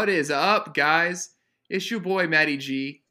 [0.00, 1.34] What is up, guys?
[1.68, 3.02] It's your boy Matty G,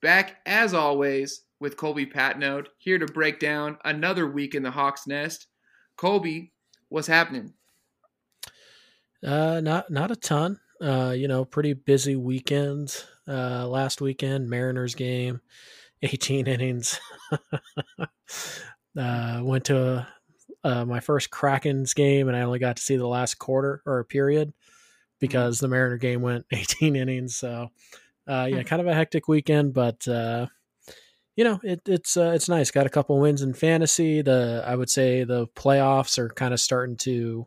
[0.00, 5.06] back as always with Colby Patnode, here to break down another week in the Hawks
[5.06, 5.46] Nest.
[5.98, 6.54] Colby,
[6.88, 7.52] what's happening?
[9.22, 10.58] Uh, not not a ton.
[10.80, 13.04] Uh, you know, pretty busy weekend.
[13.28, 15.42] Uh, last weekend, Mariners game,
[16.02, 16.98] 18 innings.
[18.98, 20.08] uh, went to
[20.64, 24.02] uh, my first Krakens game, and I only got to see the last quarter or
[24.04, 24.54] period
[25.18, 25.64] because mm-hmm.
[25.64, 27.36] the Mariner game went 18 innings.
[27.36, 27.68] So,
[28.26, 30.46] uh, yeah, kind of a hectic weekend, but uh,
[31.36, 32.70] you know, it, it's uh, it's nice.
[32.72, 34.22] Got a couple wins in fantasy.
[34.22, 37.46] The I would say the playoffs are kind of starting to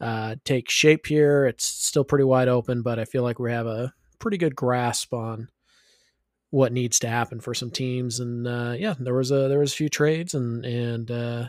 [0.00, 1.44] uh, take shape here.
[1.44, 5.12] It's still pretty wide open, but I feel like we have a pretty good grasp
[5.12, 5.48] on
[6.50, 8.18] what needs to happen for some teams.
[8.18, 11.48] And uh, yeah, there was a there was a few trades, and and uh,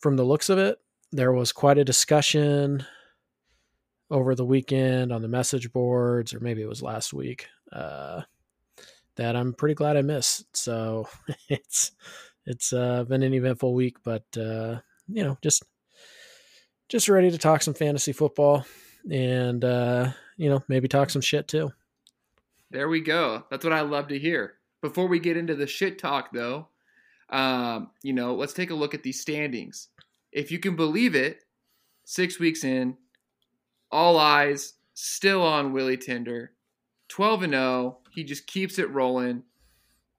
[0.00, 0.78] from the looks of it,
[1.12, 2.84] there was quite a discussion
[4.14, 7.48] over the weekend on the message boards, or maybe it was last week.
[7.72, 8.22] Uh,
[9.16, 10.56] that I'm pretty glad I missed.
[10.56, 11.08] So
[11.48, 11.90] it's
[12.46, 15.64] it's uh, been an eventful week, but uh, you know, just
[16.88, 18.64] just ready to talk some fantasy football
[19.10, 21.72] and uh, you know maybe talk some shit too.
[22.70, 23.44] There we go.
[23.50, 24.54] That's what I love to hear.
[24.80, 26.68] Before we get into the shit talk, though,
[27.30, 29.88] um, you know, let's take a look at these standings.
[30.30, 31.44] If you can believe it,
[32.04, 32.96] six weeks in,
[33.90, 36.52] all eyes still on Willie Tinder,
[37.08, 37.62] twelve and zero.
[37.62, 39.42] Oh, he just keeps it rolling.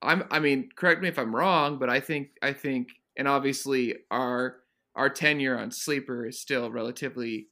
[0.02, 0.24] I'm.
[0.31, 4.58] I mean, correct me if I'm wrong, but I think I think, and obviously our
[4.96, 7.48] our tenure on Sleeper is still relatively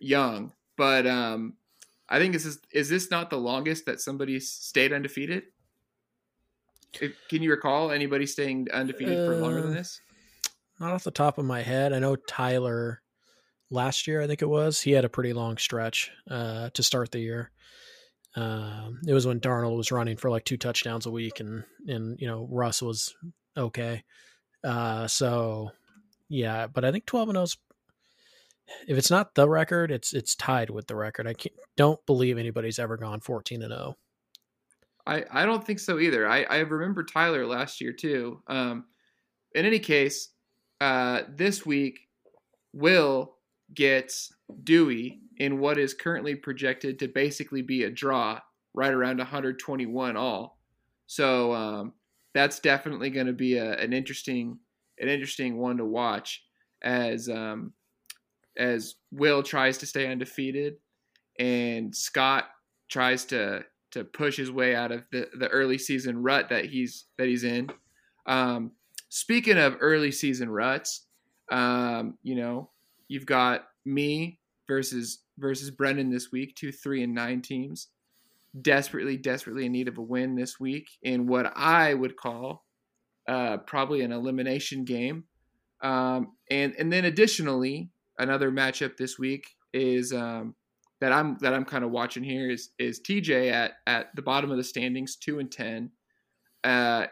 [0.00, 1.54] young, but um,
[2.08, 5.44] I think this is is this not the longest that somebody stayed undefeated?
[7.00, 10.00] If, can you recall anybody staying undefeated uh, for longer than uh, this?
[10.80, 11.92] Not off the top of my head.
[11.92, 13.02] I know Tyler
[13.70, 14.80] last year, I think it was.
[14.80, 17.50] He had a pretty long stretch uh, to start the year.
[18.36, 22.20] Um, it was when Darnold was running for like two touchdowns a week, and and
[22.20, 23.14] you know Russ was
[23.56, 24.04] okay.
[24.62, 25.70] Uh, so
[26.28, 27.68] yeah, but I think twelve and zero oh
[28.86, 31.26] if it's not the record, it's it's tied with the record.
[31.26, 31.34] I
[31.76, 33.96] don't believe anybody's ever gone 14 and 0.
[35.06, 36.28] I, I don't think so either.
[36.28, 38.42] I, I remember Tyler last year too.
[38.46, 38.84] Um,
[39.54, 40.30] in any case,
[40.80, 42.00] uh, this week,
[42.74, 43.37] Will
[43.74, 44.32] gets
[44.64, 48.40] Dewey in what is currently projected to basically be a draw,
[48.74, 50.58] right around 121 all.
[51.06, 51.92] So um,
[52.34, 54.58] that's definitely going to be a, an interesting
[55.00, 56.44] an interesting one to watch
[56.82, 57.72] as um,
[58.56, 60.74] as Will tries to stay undefeated
[61.38, 62.46] and Scott
[62.88, 67.06] tries to to push his way out of the, the early season rut that he's
[67.16, 67.68] that he's in.
[68.26, 68.72] Um,
[69.08, 71.06] speaking of early season ruts,
[71.50, 72.70] um, you know,
[73.08, 77.88] you've got me versus versus Brennan this week, two three and nine teams,
[78.60, 82.64] desperately desperately in need of a win this week in what I would call
[83.28, 85.24] uh, probably an elimination game.
[85.82, 90.54] Um, and and then additionally, another matchup this week is um,
[91.00, 94.50] that I'm that I'm kind of watching here is is TJ at at the bottom
[94.50, 95.90] of the standings, two and ten,
[96.64, 97.06] uh,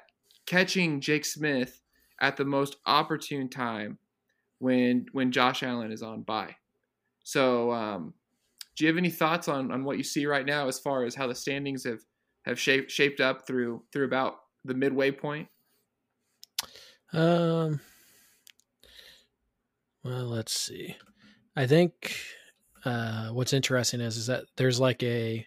[0.46, 1.80] catching Jake Smith
[2.20, 3.98] at the most opportune time
[4.58, 6.56] when when Josh Allen is on bye.
[7.24, 8.14] So, um,
[8.76, 11.14] do you have any thoughts on on what you see right now as far as
[11.14, 12.00] how the standings have
[12.44, 15.48] have shaped shaped up through through about the midway point?
[17.12, 17.80] Um.
[20.04, 20.94] Well, let's see.
[21.56, 22.16] I think
[22.84, 25.46] uh, what's interesting is is that there's like a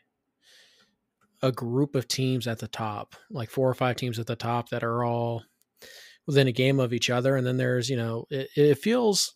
[1.41, 4.69] a group of teams at the top, like four or five teams at the top
[4.69, 5.44] that are all
[6.29, 9.33] within a game of each other, and then there's you know it, it feels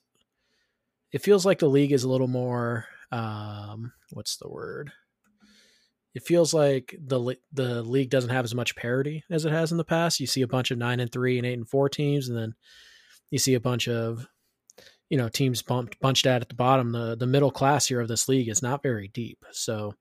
[1.11, 4.91] it feels like the league is a little more um, what's the word?
[6.13, 9.79] It feels like the the league doesn't have as much parity as it has in
[9.79, 10.19] the past.
[10.19, 12.53] You see a bunch of nine and three and eight and four teams, and then
[13.31, 14.27] you see a bunch of
[15.09, 16.91] you know teams bumped bunched out at the bottom.
[16.91, 19.95] The the middle class here of this league is not very deep, so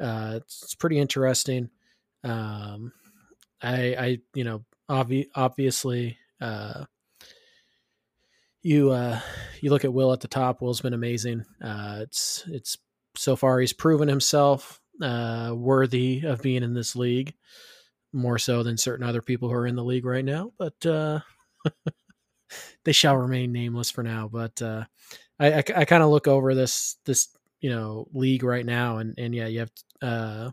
[0.00, 1.70] uh, it's, it's, pretty interesting.
[2.22, 2.92] Um,
[3.62, 6.84] I I you know obvi- obviously uh,
[8.62, 9.20] you uh,
[9.60, 10.60] you look at Will at the top.
[10.60, 11.44] Will's been amazing.
[11.62, 12.78] Uh, it's it's
[13.16, 17.34] so far he's proven himself uh, worthy of being in this league
[18.12, 20.52] more so than certain other people who are in the league right now.
[20.58, 21.20] But uh,
[22.84, 24.28] they shall remain nameless for now.
[24.32, 24.84] But uh,
[25.38, 27.28] I, I, I kind of look over this this
[27.60, 29.72] you know league right now, and and yeah, you have
[30.02, 30.50] uh,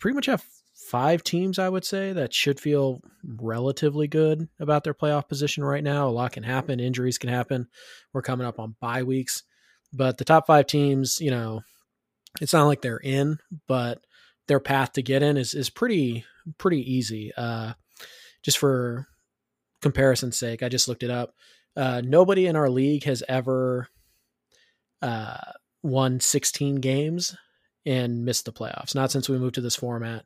[0.00, 0.44] pretty much have
[0.86, 5.82] five teams I would say that should feel relatively good about their playoff position right
[5.82, 6.08] now.
[6.08, 7.68] A lot can happen, injuries can happen.
[8.12, 9.42] We're coming up on bye weeks,
[9.92, 11.62] but the top five teams, you know,
[12.40, 14.04] it's not like they're in, but
[14.46, 16.24] their path to get in is is pretty
[16.58, 17.32] pretty easy.
[17.36, 17.72] Uh,
[18.42, 19.06] just for
[19.82, 21.34] comparison's sake, I just looked it up.
[21.76, 23.88] Uh, nobody in our league has ever
[25.02, 25.52] uh,
[25.82, 27.36] won 16 games
[27.84, 28.94] and missed the playoffs.
[28.94, 30.24] Not since we moved to this format.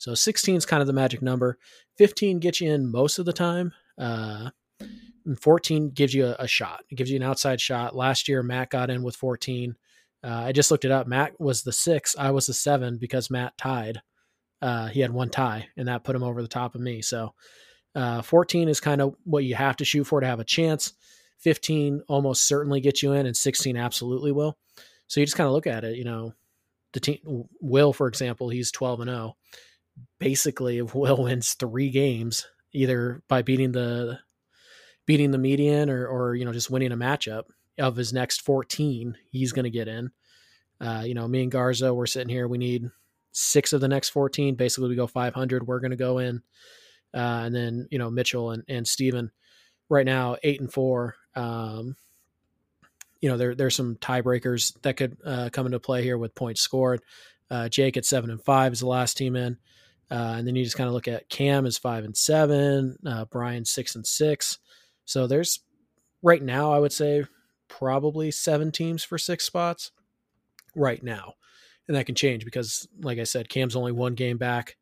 [0.00, 1.58] So 16 is kind of the magic number.
[1.98, 3.72] 15 gets you in most of the time.
[3.98, 4.48] Uh,
[5.38, 6.84] 14 gives you a, a, shot.
[6.88, 7.94] It gives you an outside shot.
[7.94, 9.76] Last year, Matt got in with 14.
[10.24, 11.06] Uh, I just looked it up.
[11.06, 12.16] Matt was the six.
[12.18, 14.00] I was the seven because Matt tied.
[14.62, 17.02] Uh, he had one tie, and that put him over the top of me.
[17.02, 17.34] So
[17.94, 20.94] uh, 14 is kind of what you have to shoot for to have a chance.
[21.40, 24.56] 15 almost certainly gets you in, and 16 absolutely will.
[25.08, 25.98] So you just kind of look at it.
[25.98, 26.32] You know,
[26.94, 27.18] the team
[27.60, 29.36] Will, for example, he's 12 and 0.
[30.18, 34.18] Basically, Will wins three games, either by beating the
[35.06, 37.44] beating the median or or you know just winning a matchup
[37.78, 40.10] of his next 14, he's going to get in.
[40.80, 42.46] Uh, you know, me and Garza, we're sitting here.
[42.46, 42.90] We need
[43.32, 44.54] six of the next 14.
[44.54, 45.66] Basically, we go 500.
[45.66, 46.42] We're going to go in.
[47.12, 49.30] Uh, and then, you know, Mitchell and, and Steven
[49.88, 51.16] right now, eight and four.
[51.34, 51.96] Um,
[53.20, 56.60] you know, there, there's some tiebreakers that could uh, come into play here with points
[56.60, 57.02] scored.
[57.50, 59.58] Uh, Jake at seven and five is the last team in.
[60.10, 63.24] Uh, and then you just kind of look at Cam is five and seven, uh,
[63.26, 64.58] Brian six and six.
[65.04, 65.60] So there's
[66.22, 67.24] right now, I would say
[67.68, 69.92] probably seven teams for six spots
[70.74, 71.34] right now.
[71.86, 74.76] And that can change because, like I said, Cam's only one game back.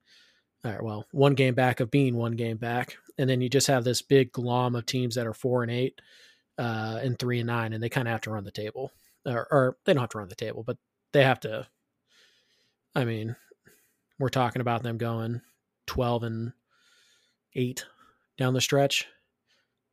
[0.64, 2.96] All right, well, one game back of being one game back.
[3.16, 6.00] And then you just have this big glom of teams that are four and eight
[6.58, 8.92] uh, and three and nine, and they kind of have to run the table.
[9.24, 10.78] Or, or they don't have to run the table, but
[11.12, 11.66] they have to.
[12.94, 13.36] I mean,
[14.18, 15.40] we're talking about them going
[15.86, 16.52] 12 and
[17.54, 17.84] 8
[18.36, 19.06] down the stretch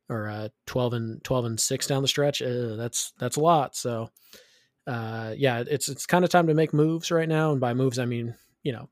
[0.08, 2.42] or uh, 12 and 12 and 6 down the stretch.
[2.42, 3.76] Uh, that's that's a lot.
[3.76, 4.10] So
[4.86, 7.52] uh, yeah it's it's kind of time to make moves right now.
[7.52, 8.88] And by moves i mean you know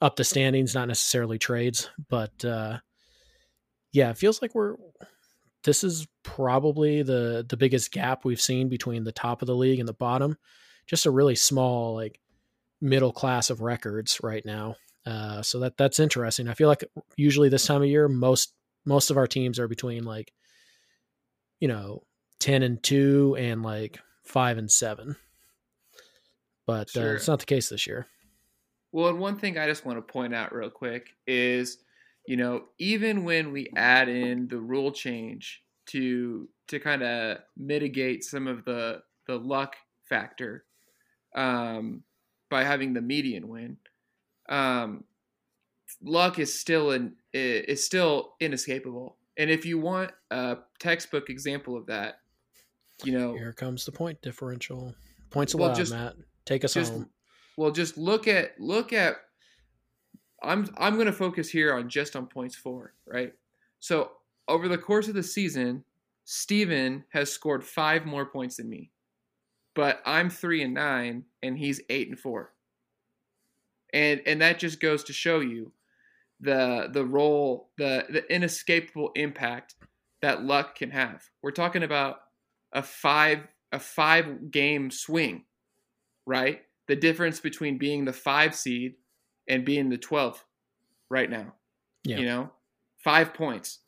[0.00, 1.90] up the standings not necessarily trades.
[2.08, 2.78] But uh,
[3.92, 4.76] yeah it feels like we're
[5.64, 9.78] this is probably the the biggest gap we've seen between the top of the league
[9.78, 10.36] and the bottom.
[10.86, 12.18] Just a really small like
[12.82, 16.48] middle class of records right now uh, so that that's interesting.
[16.48, 16.84] I feel like
[17.16, 20.32] usually this time of year most most of our teams are between like
[21.60, 22.02] you know
[22.40, 25.16] 10 and 2 and like 5 and 7
[26.66, 27.10] but uh, sure.
[27.10, 28.06] uh, it's not the case this year.
[28.92, 31.78] Well and one thing i just want to point out real quick is
[32.26, 38.22] you know even when we add in the rule change to to kind of mitigate
[38.22, 39.76] some of the the luck
[40.08, 40.64] factor
[41.34, 42.02] um,
[42.52, 43.76] by having the median win
[44.48, 45.04] um,
[46.02, 49.16] luck is still an is still inescapable.
[49.38, 52.20] And if you want a textbook example of that,
[53.02, 54.94] you know, here comes the point differential.
[55.30, 56.14] Points allowed, well, just, Matt.
[56.44, 57.08] Take us just, home.
[57.56, 59.16] Well, just look at look at.
[60.42, 63.32] I'm I'm going to focus here on just on points for, right.
[63.78, 64.10] So
[64.48, 65.84] over the course of the season,
[66.24, 68.90] Steven has scored five more points than me,
[69.74, 72.52] but I'm three and nine, and he's eight and four.
[73.92, 75.72] And and that just goes to show you
[76.40, 79.74] the the role, the the inescapable impact
[80.22, 81.28] that luck can have.
[81.42, 82.20] We're talking about
[82.72, 83.40] a five
[83.72, 85.44] a five game swing,
[86.26, 86.62] right?
[86.88, 88.94] The difference between being the five seed
[89.48, 90.42] and being the 12th
[91.08, 91.54] right now.
[92.04, 92.18] Yeah.
[92.18, 92.50] You know,
[92.98, 93.78] five points.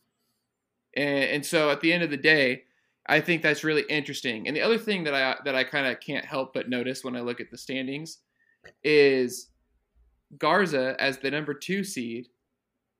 [0.96, 2.64] And, and so at the end of the day,
[3.06, 4.46] I think that's really interesting.
[4.46, 7.16] And the other thing that I that I kind of can't help but notice when
[7.16, 8.18] I look at the standings
[8.82, 9.48] is
[10.38, 12.28] Garza as the number two seed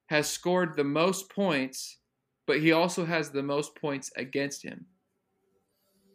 [0.07, 1.99] has scored the most points,
[2.47, 4.87] but he also has the most points against him.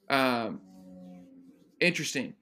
[0.09, 0.61] Um,
[1.79, 2.35] interesting,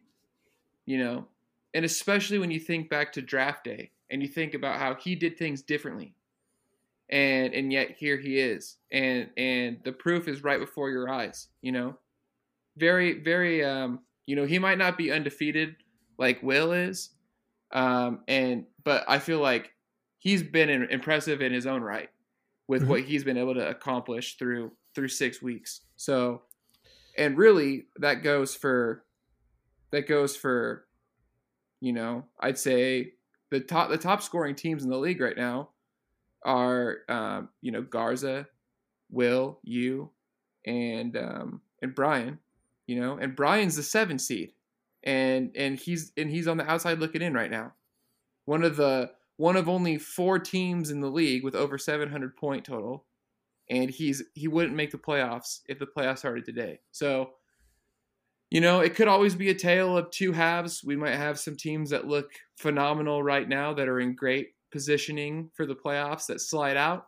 [0.85, 1.27] you know,
[1.73, 5.15] and especially when you think back to draft day and you think about how he
[5.15, 6.13] did things differently,
[7.09, 11.47] and and yet here he is, and and the proof is right before your eyes,
[11.61, 11.97] you know.
[12.77, 15.77] Very very um, you know, he might not be undefeated
[16.19, 17.09] like Will is,
[17.71, 19.71] um, and but I feel like
[20.19, 22.09] he's been impressive in his own right
[22.67, 22.91] with mm-hmm.
[22.91, 25.81] what he's been able to accomplish through through six weeks.
[25.95, 26.41] So,
[27.17, 29.05] and really, that goes for
[29.91, 30.85] that goes for
[31.79, 33.13] you know I'd say
[33.49, 35.69] the top the top scoring teams in the league right now
[36.43, 38.47] are um, you know Garza,
[39.09, 40.11] Will, you,
[40.65, 42.39] and um, and Brian.
[42.87, 44.53] You know, and Brian's the seven seed,
[45.03, 47.73] and and he's and he's on the outside looking in right now.
[48.45, 52.65] One of the one of only four teams in the league with over 700 point
[52.65, 53.05] total,
[53.69, 56.79] and he's he wouldn't make the playoffs if the playoffs started today.
[56.91, 57.31] So,
[58.49, 60.83] you know, it could always be a tale of two halves.
[60.83, 65.49] We might have some teams that look phenomenal right now that are in great positioning
[65.53, 67.07] for the playoffs that slide out.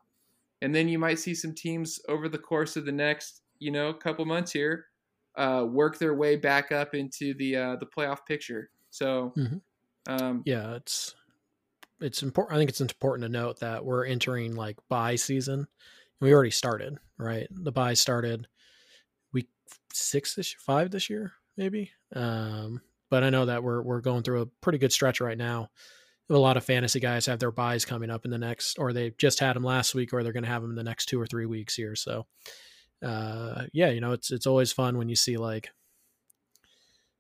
[0.62, 3.94] And then you might see some teams over the course of the next, you know,
[3.94, 4.86] couple months here
[5.40, 8.70] uh, work their way back up into the uh, the playoff picture.
[8.90, 9.58] So, mm-hmm.
[10.08, 11.16] um, yeah, it's
[12.02, 12.56] it's important.
[12.56, 15.68] I think it's important to note that we're entering like bye season.
[16.20, 17.48] We already started, right?
[17.50, 18.48] The bye started
[19.32, 19.48] week
[19.94, 21.92] six this five this year, maybe.
[22.14, 25.70] Um, but I know that we're we're going through a pretty good stretch right now.
[26.32, 29.12] A lot of fantasy guys have their byes coming up in the next, or they
[29.18, 31.20] just had them last week, or they're going to have them in the next two
[31.20, 31.96] or three weeks here.
[31.96, 32.28] So,
[33.04, 35.72] uh, yeah, you know, it's it's always fun when you see like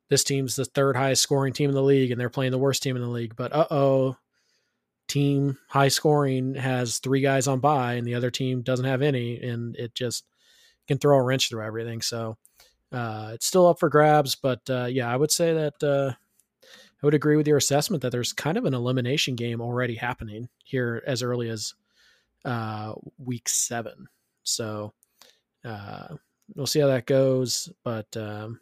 [0.09, 2.83] this team's the third highest scoring team in the league, and they're playing the worst
[2.83, 3.35] team in the league.
[3.35, 4.17] But uh oh,
[5.07, 9.41] team high scoring has three guys on bye, and the other team doesn't have any,
[9.41, 10.25] and it just
[10.87, 12.01] can throw a wrench through everything.
[12.01, 12.37] So
[12.91, 16.13] uh, it's still up for grabs, but uh, yeah, I would say that uh,
[17.01, 20.49] I would agree with your assessment that there's kind of an elimination game already happening
[20.63, 21.73] here as early as
[22.45, 24.07] uh, week seven.
[24.43, 24.93] So
[25.63, 26.15] uh,
[26.55, 27.69] we'll see how that goes.
[27.83, 28.59] But um,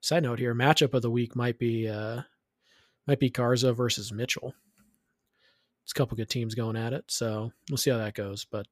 [0.00, 2.22] side note here, matchup of the week might be uh,
[3.06, 4.54] might be Garza versus Mitchell.
[5.84, 8.44] It's a couple good teams going at it, so we'll see how that goes.
[8.44, 8.68] But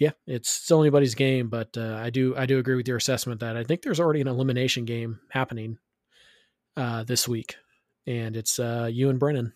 [0.00, 3.40] yeah, it's still anybody's game, but uh, I do I do agree with your assessment
[3.40, 5.78] that I think there's already an elimination game happening
[6.80, 7.56] uh, this week,
[8.06, 9.52] and it's uh, you and Brennan.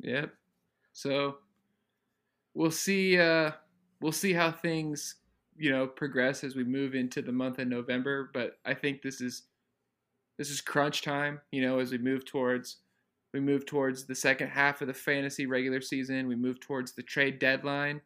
[0.00, 0.32] Yep.
[0.92, 1.36] So
[2.54, 3.18] we'll see.
[3.18, 3.52] Uh,
[4.00, 5.16] we'll see how things
[5.56, 8.30] you know progress as we move into the month of November.
[8.32, 9.44] But I think this is
[10.38, 11.40] this is crunch time.
[11.52, 12.78] You know, as we move towards
[13.32, 17.02] we move towards the second half of the fantasy regular season, we move towards the
[17.02, 18.00] trade deadline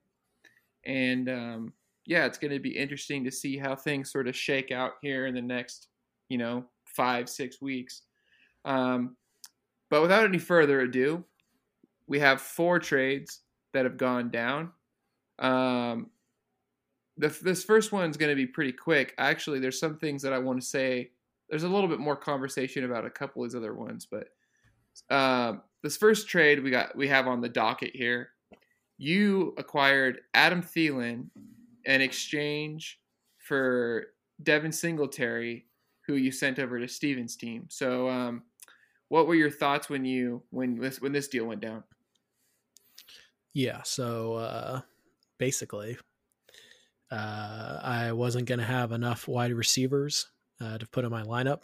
[0.85, 1.73] and um,
[2.07, 5.27] yeah, it's going to be interesting to see how things sort of shake out here
[5.27, 5.89] in the next,
[6.29, 8.03] you know, five six weeks.
[8.69, 9.17] Um,
[9.91, 11.25] but without any further ado,
[12.07, 13.41] we have four trades
[13.73, 14.71] that have gone down.
[15.39, 16.11] Um,
[17.17, 19.15] the, this first one is going to be pretty quick.
[19.19, 21.11] Actually, there's some things that I want to say.
[21.49, 24.29] There's a little bit more conversation about a couple of these other ones, but
[25.15, 28.31] um, this first trade we got we have on the docket here
[28.99, 31.29] you acquired Adam Thielen
[31.85, 33.01] in exchange
[33.39, 34.09] for
[34.43, 35.67] Devin Singletary,
[36.07, 37.67] who you sent over to Steven's team.
[37.69, 38.43] So, um,
[39.09, 41.85] what were your thoughts when you when this when this deal went down?
[43.55, 44.81] Yeah, so uh,
[45.39, 45.99] basically,
[47.11, 50.29] uh, I wasn't going to have enough wide receivers
[50.61, 51.63] uh, to put in my lineup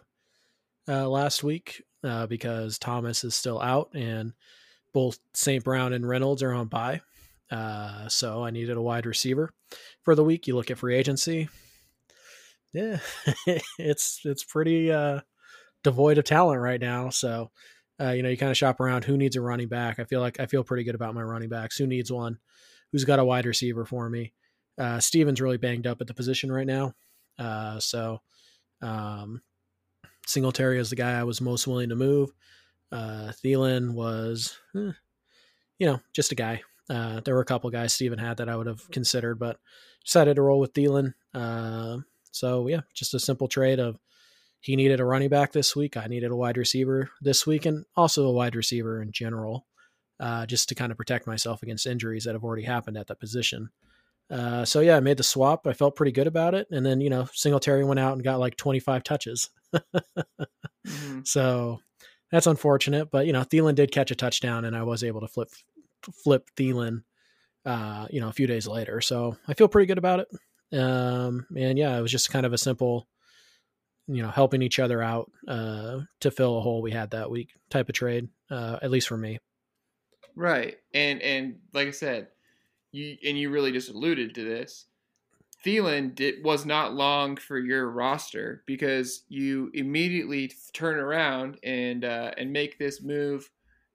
[0.89, 4.33] uh, last week uh, because Thomas is still out and
[4.93, 5.63] both St.
[5.63, 7.01] Brown and Reynolds are on bye.
[7.51, 9.51] Uh, so I needed a wide receiver
[10.03, 10.47] for the week.
[10.47, 11.49] You look at free agency.
[12.73, 12.99] Yeah,
[13.79, 15.21] it's it's pretty uh,
[15.85, 17.11] devoid of talent right now.
[17.11, 17.51] So
[18.01, 19.05] uh, you know, you kind of shop around.
[19.05, 19.99] Who needs a running back?
[19.99, 21.77] I feel like I feel pretty good about my running backs.
[21.77, 22.39] Who needs one?
[22.91, 24.33] Who's got a wide receiver for me?
[24.77, 26.95] Uh, Steven's really banged up at the position right now.
[27.39, 28.21] Uh, so
[28.83, 29.43] um,
[30.27, 32.33] Singletary is the guy I was most willing to move.
[32.91, 34.93] Uh, Thielen was, eh,
[35.79, 36.63] you know, just a guy.
[36.91, 39.59] Uh, there were a couple guys Steven had that I would have considered, but
[40.05, 41.15] decided to roll with Thielen.
[41.33, 41.99] Uh,
[42.31, 43.99] so yeah, just a simple trade of
[44.65, 45.95] he needed a running back this week.
[45.95, 49.67] I needed a wide receiver this week, and also a wide receiver in general,
[50.19, 53.21] uh, just to kind of protect myself against injuries that have already happened at that
[53.21, 53.69] position.
[54.31, 55.67] Uh, so yeah, I made the swap.
[55.67, 58.41] I felt pretty good about it, and then you know Singletary went out and got
[58.41, 59.51] like 25 touches.
[59.75, 61.21] mm-hmm.
[61.25, 61.81] So
[62.33, 65.29] that's unfortunate, but you know Thielen did catch a touchdown, and I was able to
[65.29, 65.51] flip
[66.25, 67.03] flip Thielen,
[67.67, 69.03] uh, you know, a few days later.
[69.03, 70.79] So I feel pretty good about it.
[70.79, 73.07] Um, and yeah, it was just kind of a simple,
[74.07, 77.51] you know, helping each other out uh, to fill a hole we had that week
[77.71, 79.39] type of trade, uh, at least for me.
[80.37, 82.29] Right, and and like I said,
[82.93, 84.87] you and you really just alluded to this.
[85.65, 92.33] Thielen did, was not long for your roster because you immediately turn around and uh,
[92.37, 93.51] and make this move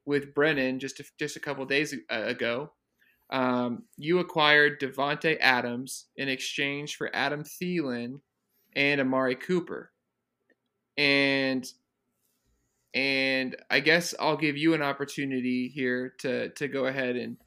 [0.06, 2.72] with Brennan just a, just a couple days ago.
[3.30, 8.22] Um, you acquired Davante Adams in exchange for Adam Thielen
[8.76, 9.92] and Amari Cooper,
[11.00, 11.72] and
[12.94, 17.38] and I guess I'll give you an opportunity here to to go ahead and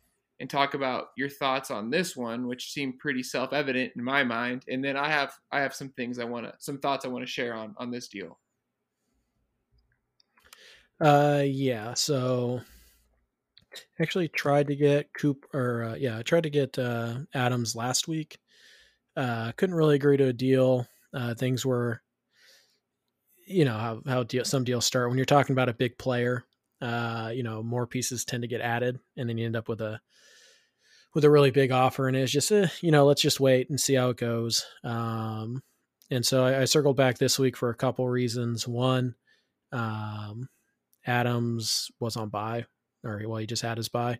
[0.40, 4.24] and talk about your thoughts on this one, which seem pretty self evident in my
[4.24, 7.08] mind, and then I have I have some things I want to some thoughts I
[7.08, 8.38] want to share on on this deal.
[10.98, 11.92] Uh, yeah.
[11.94, 12.60] So
[14.00, 18.08] actually tried to get Coop or uh, yeah, I tried to get uh, Adams last
[18.08, 18.38] week.
[19.14, 20.86] Uh, couldn't really agree to a deal.
[21.12, 22.00] Uh, things were
[23.46, 26.44] you know how how deal, some deals start when you're talking about a big player.
[26.80, 29.80] Uh, you know, more pieces tend to get added, and then you end up with
[29.80, 30.00] a
[31.14, 33.80] with a really big offer, and it's just eh, you know let's just wait and
[33.80, 34.64] see how it goes.
[34.84, 35.62] Um,
[36.10, 38.66] and so I, I circled back this week for a couple reasons.
[38.66, 39.14] One,
[39.72, 40.48] um,
[41.06, 42.66] Adams was on bye,
[43.04, 44.18] or well, he just had his bye.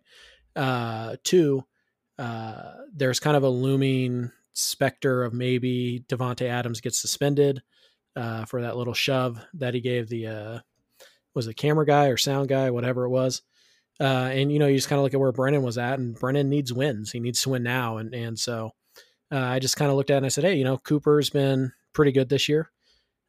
[0.55, 1.63] Uh, two,
[2.19, 7.61] uh, there's kind of a looming specter of maybe Davante Adams gets suspended
[8.15, 10.59] uh, for that little shove that he gave the uh,
[11.33, 13.41] was it camera guy or sound guy, whatever it was.
[13.99, 16.15] Uh, and you know, you just kind of look at where Brennan was at, and
[16.15, 17.11] Brennan needs wins.
[17.11, 18.71] He needs to win now, and and so
[19.31, 21.29] uh, I just kind of looked at it and I said, hey, you know, Cooper's
[21.29, 22.71] been pretty good this year.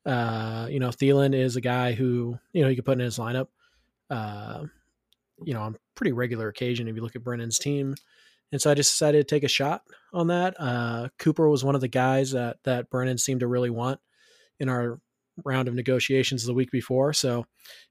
[0.06, 3.18] Uh, you know, Thielen is a guy who you know you could put in his
[3.18, 3.48] lineup.
[4.10, 4.64] Uh,
[5.42, 7.94] you know, on pretty regular occasion if you look at Brennan's team.
[8.52, 10.54] And so I just decided to take a shot on that.
[10.58, 14.00] Uh, Cooper was one of the guys that that Brennan seemed to really want
[14.60, 15.00] in our
[15.44, 17.12] round of negotiations the week before.
[17.12, 17.44] So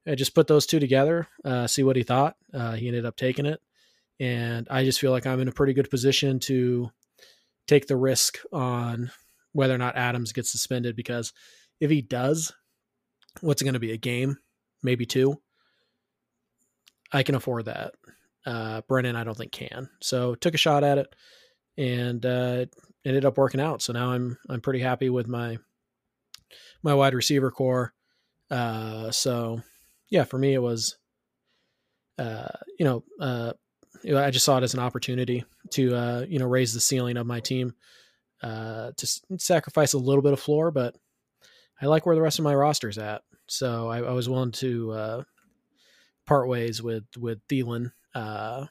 [0.08, 2.36] I just put those two together, uh, see what he thought.
[2.54, 3.60] Uh, he ended up taking it,
[4.20, 6.90] and I just feel like I'm in a pretty good position to
[7.68, 9.12] take the risk on
[9.52, 11.34] whether or not Adams gets suspended because
[11.80, 12.54] if he does,
[13.42, 14.38] what's going to be a game,
[14.82, 15.40] maybe two?
[17.12, 17.94] I can afford that.
[18.46, 19.90] Uh, Brennan, I don't think can.
[20.02, 21.16] So took a shot at it,
[21.78, 22.66] and uh,
[23.06, 23.82] ended up working out.
[23.82, 25.58] So now I'm I'm pretty happy with my
[26.84, 27.94] my wide receiver core.
[28.52, 29.62] Uh, so
[30.10, 30.98] yeah, for me it was,
[32.20, 33.54] uh, you know, uh,
[34.06, 37.26] I just saw it as an opportunity to uh, you know raise the ceiling of
[37.26, 37.74] my team,
[38.42, 40.96] uh, to sacrifice a little bit of floor, but
[41.82, 43.22] I like where the rest of my roster's at.
[43.48, 45.24] So I, I was willing to uh,
[46.26, 48.66] part ways with with Thielen uh,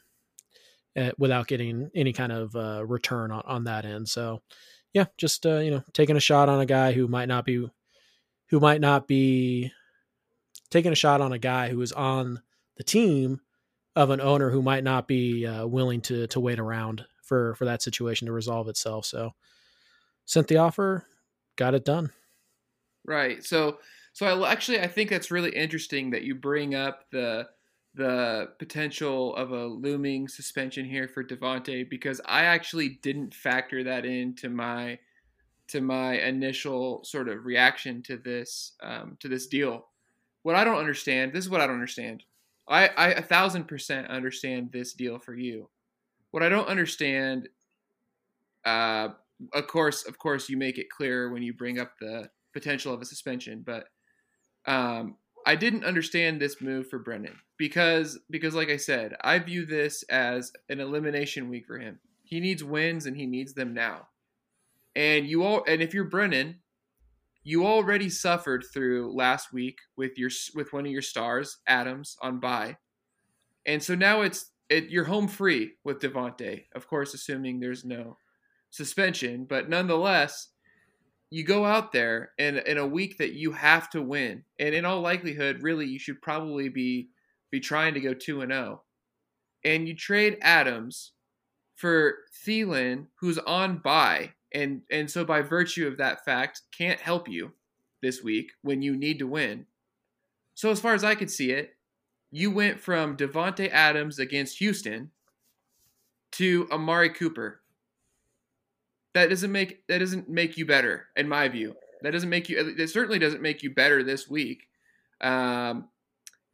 [0.96, 4.08] eh, without getting any kind of uh, return on, on that end.
[4.08, 4.42] So
[4.92, 7.68] yeah, just uh, you know taking a shot on a guy who might not be
[8.52, 9.72] who might not be
[10.70, 12.42] taking a shot on a guy who is on
[12.76, 13.40] the team
[13.96, 17.64] of an owner who might not be uh, willing to to wait around for for
[17.64, 19.06] that situation to resolve itself.
[19.06, 19.32] So
[20.26, 21.06] sent the offer,
[21.56, 22.10] got it done.
[23.06, 23.42] Right.
[23.42, 23.78] So
[24.12, 27.48] so I actually I think that's really interesting that you bring up the
[27.94, 34.04] the potential of a looming suspension here for Davante because I actually didn't factor that
[34.04, 34.98] into my
[35.72, 39.86] to my initial sort of reaction to this um, to this deal.
[40.42, 42.24] What I don't understand, this is what I don't understand.
[42.68, 45.70] I, I a thousand percent understand this deal for you.
[46.30, 47.48] What I don't understand,
[48.66, 49.08] uh,
[49.54, 53.00] of course, of course, you make it clear when you bring up the potential of
[53.00, 53.86] a suspension, but
[54.66, 59.64] um, I didn't understand this move for Brennan because because like I said, I view
[59.64, 61.98] this as an elimination week for him.
[62.24, 64.08] He needs wins and he needs them now.
[64.94, 66.60] And you all and if you're Brennan,
[67.44, 72.40] you already suffered through last week with your with one of your stars, Adams, on
[72.40, 72.76] bye.
[73.66, 76.64] And so now it's it, you're home free with Davante.
[76.74, 78.16] of course, assuming there's no
[78.70, 79.44] suspension.
[79.44, 80.48] But nonetheless,
[81.30, 84.84] you go out there in in a week that you have to win, and in
[84.84, 87.08] all likelihood, really, you should probably be
[87.50, 88.82] be trying to go two and zero, oh.
[89.64, 91.12] and you trade Adams
[91.74, 97.28] for Thielen, who's on bye, and and so by virtue of that fact, can't help
[97.28, 97.52] you
[98.02, 99.66] this week when you need to win.
[100.54, 101.74] So as far as I could see it,
[102.30, 105.10] you went from Davante Adams against Houston
[106.32, 107.62] to Amari Cooper
[109.14, 111.74] that doesn't make that doesn't make you better in my view.
[112.02, 112.74] That doesn't make you.
[112.78, 114.68] It certainly doesn't make you better this week.
[115.20, 115.88] Um,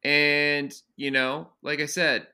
[0.05, 2.27] and you know, like I said,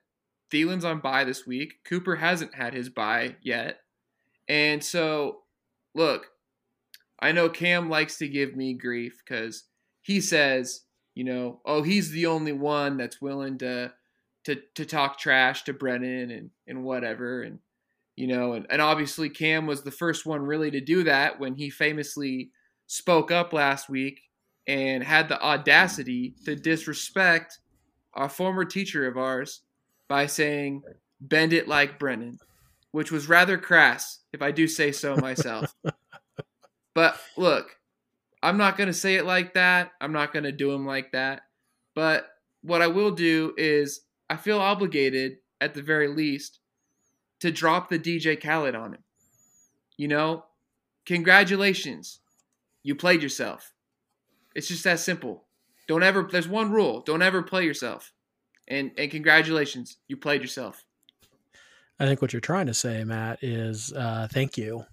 [0.50, 1.84] Thielen's on bye this week.
[1.84, 3.80] Cooper hasn't had his bye yet,
[4.48, 5.42] and so
[5.94, 6.26] look,
[7.20, 9.64] I know Cam likes to give me grief because
[10.02, 10.82] he says,
[11.14, 13.92] you know, oh, he's the only one that's willing to
[14.44, 17.60] to to talk trash to Brennan and and whatever and
[18.16, 21.54] you know, and, and obviously Cam was the first one really to do that when
[21.54, 22.50] he famously
[22.86, 24.20] spoke up last week
[24.66, 27.58] and had the audacity to disrespect
[28.14, 29.62] a former teacher of ours
[30.08, 30.82] by saying,
[31.20, 32.38] bend it like Brennan,
[32.94, 35.74] which was rather crass, if I do say so myself.
[36.94, 37.76] but look,
[38.40, 39.90] I'm not going to say it like that.
[40.00, 41.42] I'm not going to do him like that.
[41.96, 42.28] But
[42.62, 46.60] what I will do is I feel obligated, at the very least,
[47.40, 49.02] to drop the DJ Khaled on him.
[49.96, 50.44] You know,
[51.04, 52.20] congratulations.
[52.84, 53.72] You played yourself.
[54.54, 55.46] It's just that simple.
[55.88, 57.00] Don't ever there's one rule.
[57.00, 58.12] Don't ever play yourself.
[58.68, 59.96] And and congratulations.
[60.06, 60.84] You played yourself.
[61.98, 64.84] I think what you're trying to say, Matt, is uh, thank you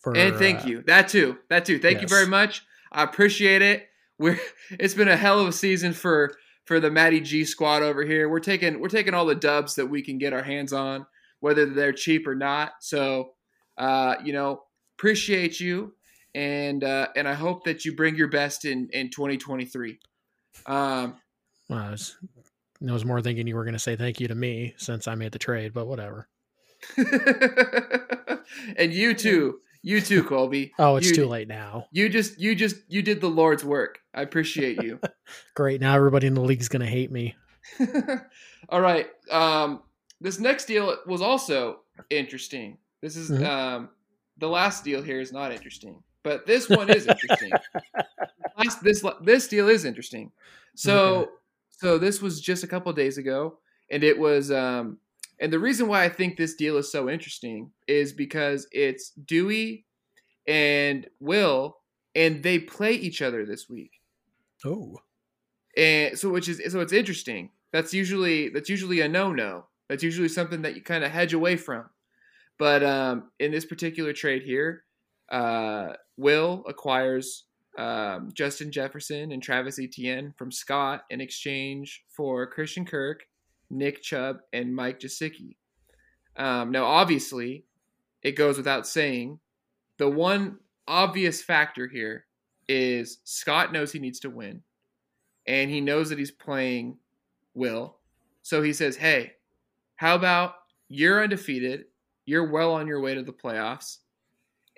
[0.00, 0.82] for And thank uh, you.
[0.86, 1.38] That too.
[1.48, 1.78] That too.
[1.78, 2.02] Thank yes.
[2.02, 2.62] you very much.
[2.90, 3.88] I appreciate it.
[4.18, 4.38] we're
[4.70, 6.34] it's been a hell of a season for
[6.64, 8.28] for the Matty G squad over here.
[8.28, 11.06] We're taking we're taking all the dubs that we can get our hands on,
[11.40, 12.72] whether they're cheap or not.
[12.80, 13.32] So,
[13.78, 14.62] uh, you know,
[14.98, 15.94] appreciate you,
[16.34, 19.98] and uh, and I hope that you bring your best in in 2023.
[20.66, 21.16] Um,
[21.68, 22.16] well, I was,
[22.86, 25.14] I was more thinking you were going to say thank you to me since I
[25.14, 26.28] made the trade, but whatever.
[28.76, 29.60] and you too.
[29.84, 30.72] You too, Colby.
[30.78, 31.86] oh, it's you, too late now.
[31.90, 33.98] You just you just you did the Lord's work.
[34.14, 35.00] I appreciate you.
[35.54, 35.80] Great.
[35.80, 37.34] Now everybody in the league is going to hate me.
[38.68, 39.08] All right.
[39.30, 39.82] Um,
[40.20, 42.78] this next deal was also interesting.
[43.00, 43.44] This is mm-hmm.
[43.44, 43.88] um,
[44.38, 47.50] the last deal here is not interesting, but this one is interesting.
[48.56, 50.30] last, this this deal is interesting.
[50.76, 51.30] So okay.
[51.70, 53.58] so this was just a couple days ago,
[53.90, 54.98] and it was um,
[55.42, 59.84] and the reason why I think this deal is so interesting is because it's Dewey
[60.46, 61.78] and Will,
[62.14, 63.90] and they play each other this week.
[64.64, 64.98] Oh,
[65.76, 67.50] and so which is so it's interesting.
[67.72, 69.66] That's usually that's usually a no no.
[69.88, 71.86] That's usually something that you kind of hedge away from.
[72.56, 74.84] But um, in this particular trade here,
[75.28, 82.84] uh, Will acquires um, Justin Jefferson and Travis Etienne from Scott in exchange for Christian
[82.84, 83.24] Kirk
[83.72, 85.56] Nick Chubb, and Mike Gesicki.
[86.36, 87.64] Um, now, obviously,
[88.22, 89.40] it goes without saying,
[89.98, 92.26] the one obvious factor here
[92.68, 94.62] is Scott knows he needs to win,
[95.46, 96.98] and he knows that he's playing
[97.54, 97.98] Will.
[98.42, 99.32] So he says, hey,
[99.96, 100.54] how about
[100.88, 101.84] you're undefeated?
[102.24, 103.98] You're well on your way to the playoffs.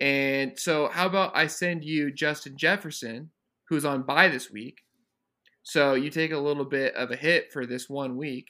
[0.01, 3.31] And so, how about I send you Justin Jefferson,
[3.69, 4.81] who's on bye this week?
[5.65, 8.49] So you take a little bit of a hit for this one week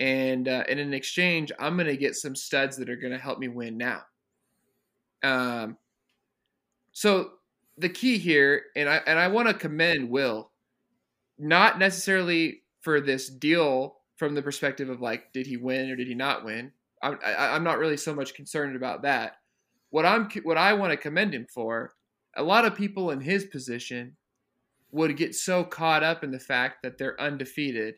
[0.00, 3.18] and uh, and in exchange, I'm going to get some studs that are going to
[3.18, 4.00] help me win now.
[5.22, 5.76] Um,
[6.92, 7.32] so
[7.76, 10.50] the key here, and I and I want to commend Will,
[11.38, 16.08] not necessarily for this deal from the perspective of like, did he win or did
[16.08, 16.72] he not win?
[17.02, 19.36] I'm I, I'm not really so much concerned about that.
[19.90, 21.92] What I'm what I want to commend him for,
[22.36, 24.16] a lot of people in his position
[24.92, 27.96] would get so caught up in the fact that they're undefeated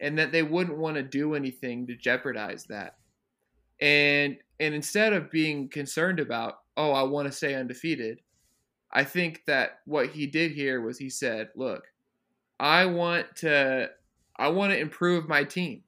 [0.00, 2.96] and that they wouldn't want to do anything to jeopardize that.
[3.80, 8.20] And and instead of being concerned about, oh, I want to stay undefeated,
[8.92, 11.84] I think that what he did here was he said, look,
[12.58, 13.90] I want to
[14.36, 15.82] I want to improve my team.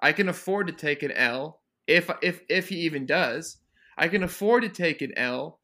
[0.00, 3.58] I can afford to take an L if if if he even does.
[3.96, 5.58] I can afford to take an L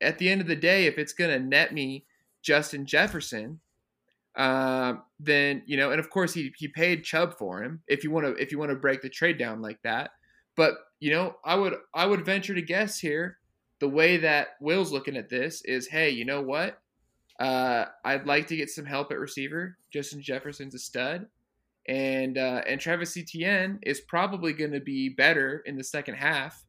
[0.00, 2.06] at the end of the day if it's going to net me
[2.42, 3.60] Justin Jefferson
[4.36, 7.82] uh, then you know, and of course he he paid Chubb for him.
[7.86, 10.10] If you want to if you want to break the trade down like that,
[10.56, 13.38] but you know, I would I would venture to guess here
[13.80, 16.78] the way that Will's looking at this is, hey, you know what?
[17.38, 19.76] Uh, I'd like to get some help at receiver.
[19.92, 21.26] Justin Jefferson's a stud,
[21.88, 26.64] and uh, and Travis Etienne is probably going to be better in the second half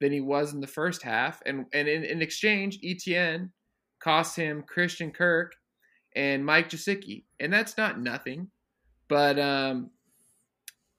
[0.00, 1.40] than he was in the first half.
[1.46, 3.52] And and in, in exchange, Etienne
[4.00, 5.52] cost him Christian Kirk
[6.16, 8.48] and Mike Gesicki, and that's not nothing.
[9.08, 9.90] But um,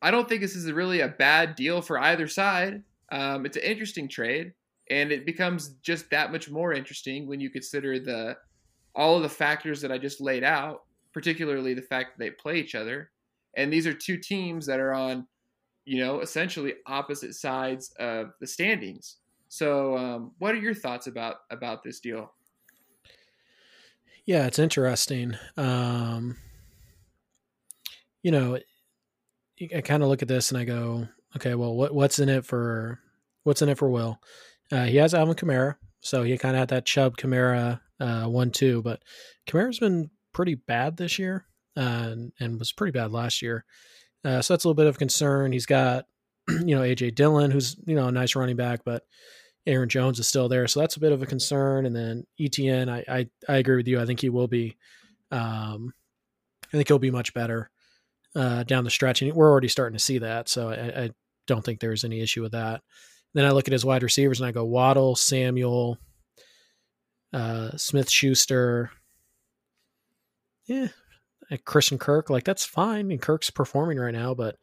[0.01, 2.83] I don't think this is really a bad deal for either side.
[3.11, 4.53] Um, it's an interesting trade,
[4.89, 8.37] and it becomes just that much more interesting when you consider the
[8.95, 10.81] all of the factors that I just laid out,
[11.13, 13.11] particularly the fact that they play each other.
[13.55, 15.27] And these are two teams that are on,
[15.85, 19.17] you know, essentially opposite sides of the standings.
[19.47, 22.33] So, um, what are your thoughts about about this deal?
[24.25, 25.35] Yeah, it's interesting.
[25.57, 26.37] Um,
[28.23, 28.59] you know,
[29.75, 32.45] I kind of look at this and I go, okay, well, what what's in it
[32.45, 32.99] for
[33.43, 34.19] what's in it for Will?
[34.71, 38.51] Uh, he has Alvin Kamara, so he kind of had that Chubb Kamara uh, one
[38.51, 39.01] two, but
[39.47, 43.65] Kamara's been pretty bad this year uh, and, and was pretty bad last year.
[44.23, 45.51] Uh, so that's a little bit of concern.
[45.51, 46.05] He's got
[46.47, 49.03] you know AJ Dillon, who's you know a nice running back, but
[49.67, 51.85] Aaron Jones is still there, so that's a bit of a concern.
[51.85, 53.99] And then Etienne, I I, I agree with you.
[53.99, 54.77] I think he will be.
[55.31, 55.93] Um,
[56.73, 57.69] I think he'll be much better
[58.35, 60.49] uh, down the stretch, and we're already starting to see that.
[60.49, 61.09] So I, I
[61.47, 62.81] don't think there's any issue with that.
[63.33, 65.97] Then I look at his wide receivers and I go Waddle, Samuel,
[67.33, 68.91] uh, Smith Schuster,
[70.65, 70.87] yeah,
[71.65, 72.29] Christian Kirk.
[72.29, 74.57] Like that's fine, and Kirk's performing right now, but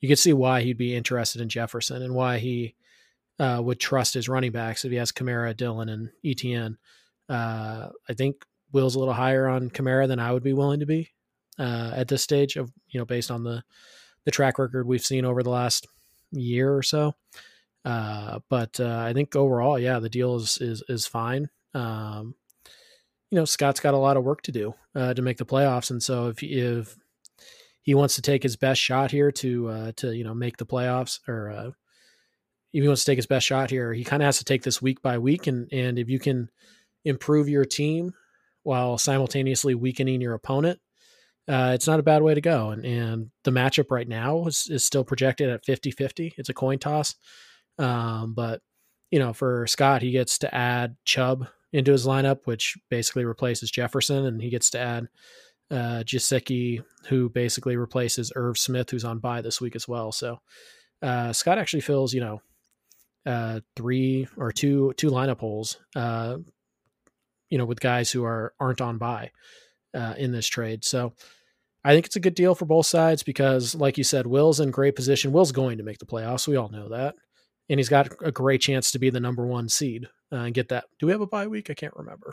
[0.00, 2.74] you can see why he'd be interested in Jefferson and why he
[3.38, 6.78] uh, would trust his running backs if he has Kamara, Dillon, and Etienne.
[7.28, 10.86] Uh, I think Will's a little higher on Kamara than I would be willing to
[10.86, 11.10] be
[11.58, 13.62] uh, at this stage of you know based on the
[14.24, 15.86] the track record we've seen over the last
[16.30, 17.14] year or so.
[17.84, 21.48] Uh, but uh, I think overall, yeah, the deal is is is fine.
[21.74, 22.34] Um,
[23.30, 25.90] you know, Scott's got a lot of work to do uh, to make the playoffs,
[25.90, 26.96] and so if if
[27.80, 31.18] he wants to take his best shot here to to you know make the playoffs,
[31.26, 31.74] or
[32.72, 34.62] if he wants to take his best shot here, he kind of has to take
[34.62, 36.50] this week by week, and and if you can
[37.04, 38.14] improve your team
[38.62, 40.80] while simultaneously weakening your opponent,
[41.48, 42.70] uh, it's not a bad way to go.
[42.70, 46.34] And, and the matchup right now is, is still projected at 50 50.
[46.38, 47.14] It's a coin toss.
[47.78, 48.60] Um, but,
[49.10, 53.70] you know, for Scott, he gets to add Chubb into his lineup, which basically replaces
[53.70, 55.08] Jefferson, and he gets to add
[55.70, 56.04] uh,
[57.08, 60.12] who basically replaces Irv Smith, who's on bye this week as well.
[60.12, 60.38] So
[61.00, 62.42] uh, Scott actually fills, you know,
[63.26, 66.38] uh, three or two two lineup holes, uh,
[67.50, 69.30] you know, with guys who are aren't on bye
[69.94, 70.84] uh, in this trade.
[70.84, 71.12] So
[71.84, 74.70] I think it's a good deal for both sides because, like you said, Will's in
[74.70, 75.32] great position.
[75.32, 76.46] Will's going to make the playoffs.
[76.46, 77.16] We all know that.
[77.68, 80.68] And he's got a great chance to be the number one seed uh, and get
[80.68, 80.84] that.
[80.98, 81.70] Do we have a bye week?
[81.70, 82.32] I can't remember.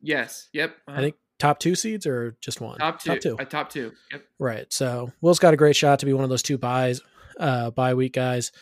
[0.00, 0.48] Yes.
[0.52, 0.76] Yep.
[0.88, 0.98] Uh-huh.
[0.98, 2.78] I think top two seeds or just one?
[2.78, 3.10] Top two.
[3.10, 3.36] Top two.
[3.38, 3.92] Uh, top two.
[4.12, 4.24] Yep.
[4.38, 4.72] Right.
[4.72, 7.00] So Will's got a great shot to be one of those two byes,
[7.38, 8.52] uh, bye week guys.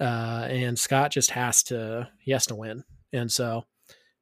[0.00, 2.84] Uh, and Scott just has to, he has to win.
[3.12, 3.64] And so,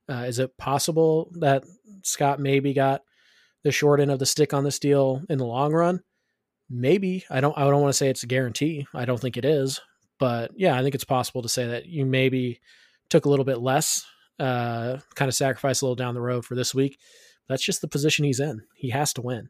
[0.08, 1.64] uh, is it possible that
[2.02, 3.02] Scott maybe got
[3.64, 6.00] the short end of the stick on this deal in the long run?
[6.68, 7.24] Maybe.
[7.30, 8.86] I don't I don't want to say it's a guarantee.
[8.94, 9.80] I don't think it is.
[10.18, 12.60] But yeah, I think it's possible to say that you maybe
[13.10, 14.06] took a little bit less,
[14.38, 16.98] uh, kind of sacrifice a little down the road for this week.
[17.48, 18.62] That's just the position he's in.
[18.74, 19.48] He has to win.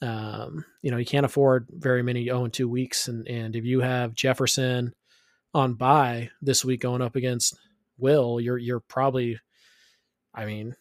[0.00, 3.06] Um, you know, he can't afford very many 0 and 2 weeks.
[3.06, 4.94] And, and if you have Jefferson
[5.54, 7.58] on bye this week going up against
[7.98, 9.38] Will, you're you're probably
[10.34, 10.74] I mean,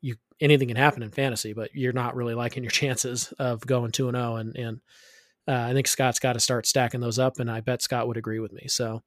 [0.00, 3.92] you anything can happen in fantasy, but you're not really liking your chances of going
[3.92, 4.32] two and zero.
[4.32, 4.80] Oh, and and
[5.46, 8.16] uh, I think Scott's got to start stacking those up, and I bet Scott would
[8.16, 8.64] agree with me.
[8.68, 9.02] So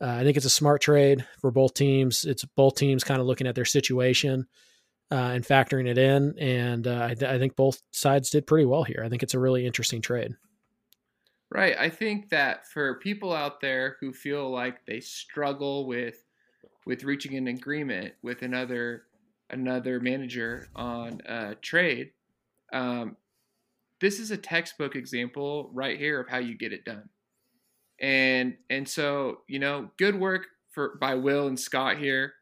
[0.00, 2.24] uh, I think it's a smart trade for both teams.
[2.24, 4.46] It's both teams kind of looking at their situation
[5.10, 8.84] uh, and factoring it in, and uh, I, I think both sides did pretty well
[8.84, 9.02] here.
[9.04, 10.32] I think it's a really interesting trade.
[11.52, 11.74] Right.
[11.78, 16.24] I think that for people out there who feel like they struggle with
[16.86, 19.04] with reaching an agreement with another
[19.50, 22.12] another manager on a trade.
[22.72, 23.16] Um,
[24.00, 27.08] this is a textbook example right here of how you get it done.
[28.00, 32.34] And and so you know, good work for by Will and Scott here.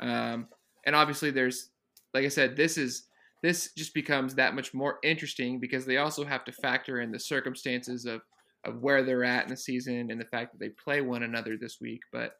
[0.00, 0.48] Um,
[0.84, 1.70] and obviously, there's
[2.12, 3.04] like I said, this is
[3.42, 7.20] this just becomes that much more interesting because they also have to factor in the
[7.20, 8.22] circumstances of
[8.66, 11.56] of where they're at in the season and the fact that they play one another
[11.56, 12.02] this week.
[12.12, 12.32] But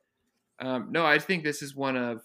[0.59, 2.23] um, no, I think this is one of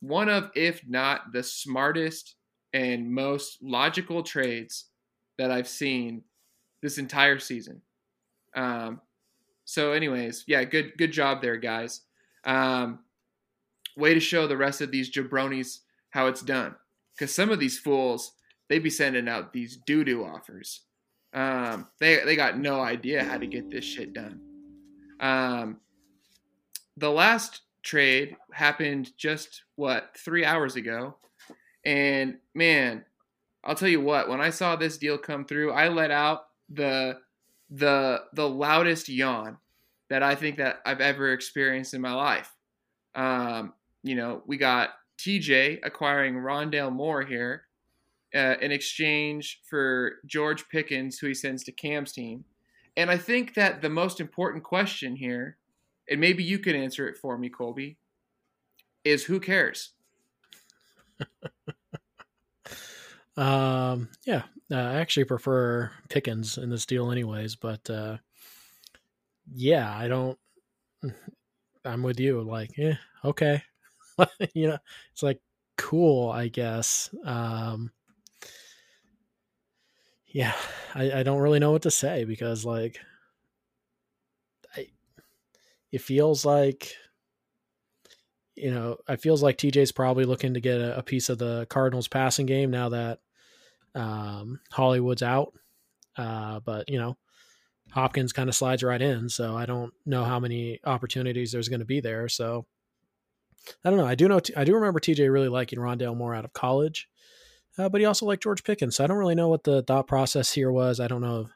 [0.00, 2.36] one of, if not the smartest
[2.72, 4.86] and most logical trades
[5.38, 6.22] that I've seen
[6.82, 7.82] this entire season.
[8.54, 9.00] Um,
[9.64, 12.02] so, anyways, yeah, good good job there, guys.
[12.44, 13.00] Um,
[13.96, 16.74] way to show the rest of these jabronis how it's done.
[17.14, 18.32] Because some of these fools,
[18.68, 20.82] they be sending out these doo doo offers.
[21.34, 24.40] Um, they they got no idea how to get this shit done.
[25.20, 25.80] Um,
[26.96, 31.16] the last trade happened just what three hours ago,
[31.84, 33.04] and man,
[33.62, 34.28] I'll tell you what.
[34.28, 37.18] When I saw this deal come through, I let out the
[37.70, 39.58] the the loudest yawn
[40.08, 42.54] that I think that I've ever experienced in my life.
[43.14, 47.64] Um, you know, we got TJ acquiring Rondale Moore here
[48.34, 52.44] uh, in exchange for George Pickens, who he sends to Cam's team.
[52.96, 55.56] And I think that the most important question here
[56.08, 57.98] and maybe you can answer it for me, Colby,
[59.04, 59.92] is who cares?
[63.36, 67.56] um, yeah, uh, I actually prefer Pickens in this deal, anyways.
[67.56, 68.18] But uh,
[69.52, 70.38] yeah, I don't.
[71.84, 72.42] I'm with you.
[72.42, 73.62] Like, yeah, okay,
[74.54, 74.78] you know,
[75.12, 75.40] it's like
[75.76, 77.14] cool, I guess.
[77.24, 77.92] Um,
[80.28, 80.54] yeah,
[80.94, 82.98] I, I don't really know what to say because like
[85.90, 86.94] it feels like
[88.54, 91.66] you know, it feels like TJ's probably looking to get a, a piece of the
[91.70, 93.20] Cardinals passing game now that
[93.94, 95.52] um, Hollywood's out.
[96.16, 97.16] Uh, but you know,
[97.92, 101.80] Hopkins kind of slides right in, so I don't know how many opportunities there's going
[101.80, 102.28] to be there.
[102.28, 102.66] So
[103.84, 104.06] I don't know.
[104.06, 104.40] I do know.
[104.56, 107.08] I do remember TJ really liking Rondale Moore out of college,
[107.78, 108.96] uh, but he also liked George Pickens.
[108.96, 111.00] So I don't really know what the thought process here was.
[111.00, 111.42] I don't know.
[111.42, 111.50] if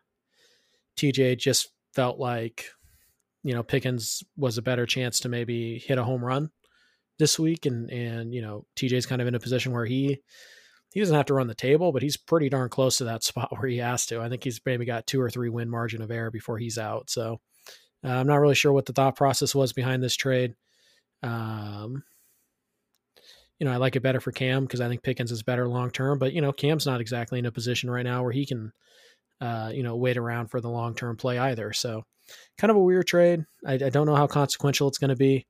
[0.97, 2.67] TJ just felt like
[3.43, 6.51] you know Pickens was a better chance to maybe hit a home run
[7.19, 10.21] this week, and and you know TJ's kind of in a position where he
[10.93, 13.53] he doesn't have to run the table, but he's pretty darn close to that spot
[13.53, 14.21] where he has to.
[14.21, 17.11] I think he's maybe got two or three win margin of error before he's out.
[17.11, 17.41] So
[18.05, 20.55] uh, I'm not really sure what the thought process was behind this trade.
[21.23, 22.03] Um,
[23.63, 25.93] you know, I like it better for Cam because I think Pickens is better long
[25.93, 26.19] term.
[26.19, 28.73] But you know, Cam's not exactly in a position right now where he can,
[29.41, 31.73] uh, you know, wait around for the long term play either.
[31.73, 32.03] So,
[32.59, 33.45] kind of a weird trade.
[33.65, 35.47] I, I don't know how consequential it's going to be.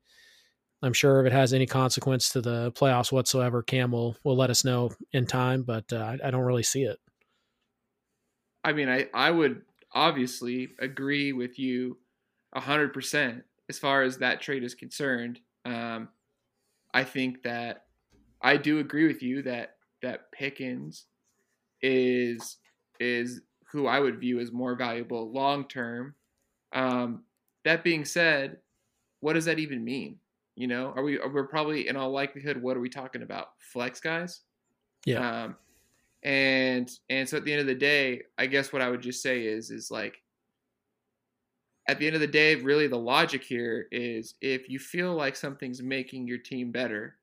[0.83, 4.51] I'm sure if it has any consequence to the playoffs whatsoever, Cam will will let
[4.51, 5.63] us know in time.
[5.63, 6.99] But uh, I, I don't really see it.
[8.63, 9.63] I mean, I I would
[9.95, 11.97] obviously agree with you
[12.55, 15.41] hundred percent as far as that trade is concerned.
[15.65, 16.11] Um,
[16.93, 17.85] I think that
[18.43, 21.07] I do agree with you that that Pickens
[21.81, 22.59] is
[23.01, 26.15] is who I would view as more valuable long term.
[26.73, 27.23] Um,
[27.65, 28.59] that being said,
[29.21, 30.19] what does that even mean?
[30.57, 33.51] You know, are we are we probably in all likelihood what are we talking about?
[33.59, 34.41] Flex guys?
[35.07, 35.45] Yeah.
[35.45, 35.57] Um,
[36.23, 39.23] and and so at the end of the day, I guess what I would just
[39.23, 40.23] say is is like
[41.89, 45.35] at the end of the day, really the logic here is if you feel like
[45.35, 47.17] something's making your team better,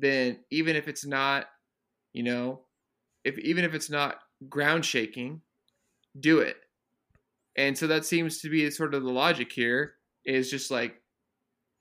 [0.00, 1.46] then even if it's not,
[2.12, 2.60] you know,
[3.24, 5.40] if even if it's not ground shaking,
[6.18, 6.56] do it.
[7.56, 11.00] And so that seems to be sort of the logic here is just like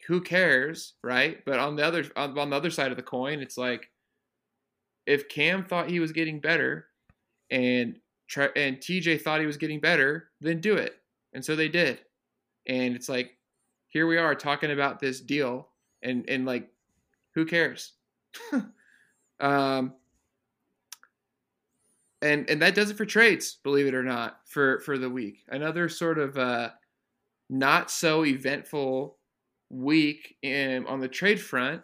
[0.07, 1.43] who cares, right?
[1.45, 3.89] But on the other on, the other side of the coin, it's like
[5.05, 6.87] if Cam thought he was getting better
[7.51, 7.99] and
[8.55, 10.95] and TJ thought he was getting better, then do it.
[11.33, 11.99] And so they did.
[12.67, 13.31] And it's like
[13.87, 15.69] here we are talking about this deal
[16.01, 16.69] and and like
[17.35, 17.93] who cares?
[19.39, 19.93] um,
[22.21, 25.43] and and that does it for trades, believe it or not, for for the week.
[25.49, 26.71] Another sort of uh,
[27.49, 29.17] not so eventful
[29.69, 31.81] week in on the trade front,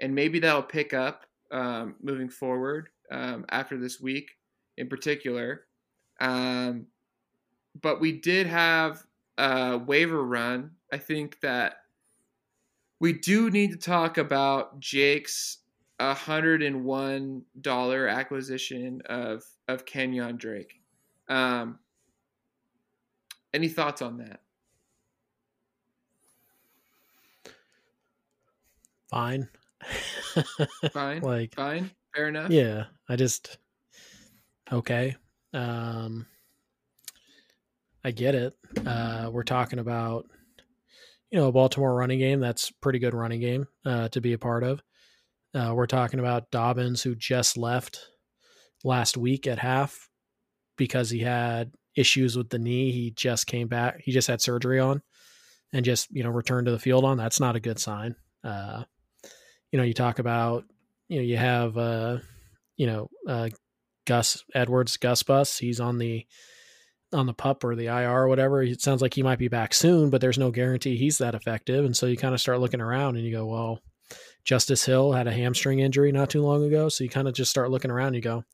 [0.00, 4.30] and maybe that'll pick up um, moving forward um, after this week
[4.76, 5.64] in particular.
[6.20, 6.86] Um,
[7.80, 9.02] but we did have
[9.38, 10.72] a waiver run.
[10.92, 11.76] I think that
[13.00, 15.58] we do need to talk about Jake's
[16.02, 20.80] hundred and one dollar acquisition of of Kenyan Drake.
[21.28, 21.78] Um,
[23.54, 24.40] any thoughts on that?
[29.10, 29.48] Fine.
[30.92, 31.20] fine.
[31.20, 31.90] like fine.
[32.14, 32.50] Fair enough.
[32.50, 33.58] Yeah, I just
[34.72, 35.16] okay.
[35.52, 36.26] Um,
[38.04, 38.54] I get it.
[38.86, 40.26] Uh, we're talking about
[41.30, 44.38] you know a Baltimore running game that's pretty good running game uh, to be a
[44.38, 44.82] part of.
[45.54, 48.08] Uh, we're talking about Dobbins, who just left
[48.84, 50.08] last week at half
[50.76, 52.90] because he had issues with the knee.
[52.90, 54.00] He just came back.
[54.02, 55.02] He just had surgery on
[55.72, 57.16] and just, you know, returned to the field on.
[57.16, 58.16] That's not a good sign.
[58.42, 58.84] Uh,
[59.70, 60.64] you know, you talk about,
[61.08, 62.18] you know, you have, uh,
[62.76, 63.48] you know, uh,
[64.06, 65.58] Gus Edwards, Gus Bus.
[65.58, 66.26] He's on the,
[67.12, 68.62] on the pup or the IR or whatever.
[68.62, 71.84] It sounds like he might be back soon, but there's no guarantee he's that effective.
[71.84, 73.80] And so you kind of start looking around and you go, well,
[74.44, 76.88] Justice Hill had a hamstring injury not too long ago.
[76.88, 78.44] So you kind of just start looking around and you go,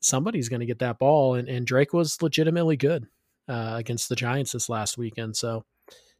[0.00, 1.34] somebody's going to get that ball.
[1.34, 3.06] And, and Drake was legitimately good
[3.48, 5.36] uh, against the Giants this last weekend.
[5.36, 5.64] So